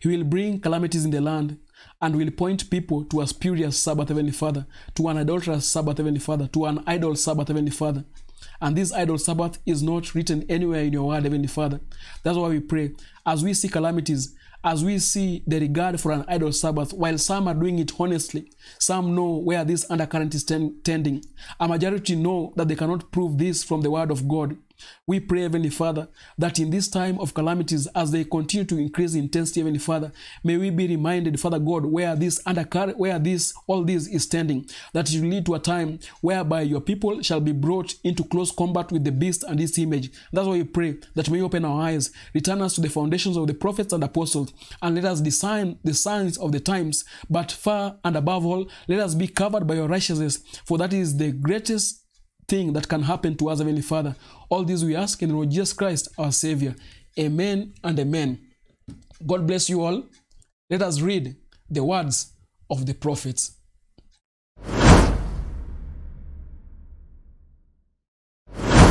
[0.00, 1.58] He will bring calamities in the land
[2.00, 6.20] and will point people to a spurious Sabbath, Heavenly Father, to an adulterous Sabbath, Heavenly
[6.20, 8.04] Father, to an idol Sabbath, Heavenly Father.
[8.60, 11.80] And this idol Sabbath is not written anywhere in your word, Heavenly Father.
[12.22, 12.92] That's why we pray.
[13.24, 17.48] As we see calamities, as we see the regard for an idol Sabbath, while some
[17.48, 21.24] are doing it honestly, some know where this undercurrent is tending.
[21.58, 24.56] A majority know that they cannot prove this from the word of God.
[25.06, 26.08] We pray, Heavenly Father,
[26.38, 30.12] that in this time of calamities, as they continue to increase intensity, Heavenly Father,
[30.44, 34.66] may we be reminded, Father God, where this undercurrent, where this all this is standing,
[34.92, 38.52] that it will lead to a time whereby your people shall be brought into close
[38.52, 40.12] combat with the beast and his image.
[40.32, 43.46] That's why we pray that may open our eyes, return us to the foundations of
[43.46, 47.04] the prophets and apostles, and let us discern the signs of the times.
[47.28, 51.16] But far and above all, let us be covered by your righteousness, for that is
[51.16, 52.01] the greatest
[52.52, 54.14] thing that can happen to us, Heavenly Father.
[54.50, 56.74] All this we ask in the Lord Jesus Christ, our Savior.
[57.18, 58.40] Amen and amen.
[59.26, 60.04] God bless you all.
[60.68, 61.34] Let us read
[61.70, 62.34] the words
[62.68, 63.56] of the prophets.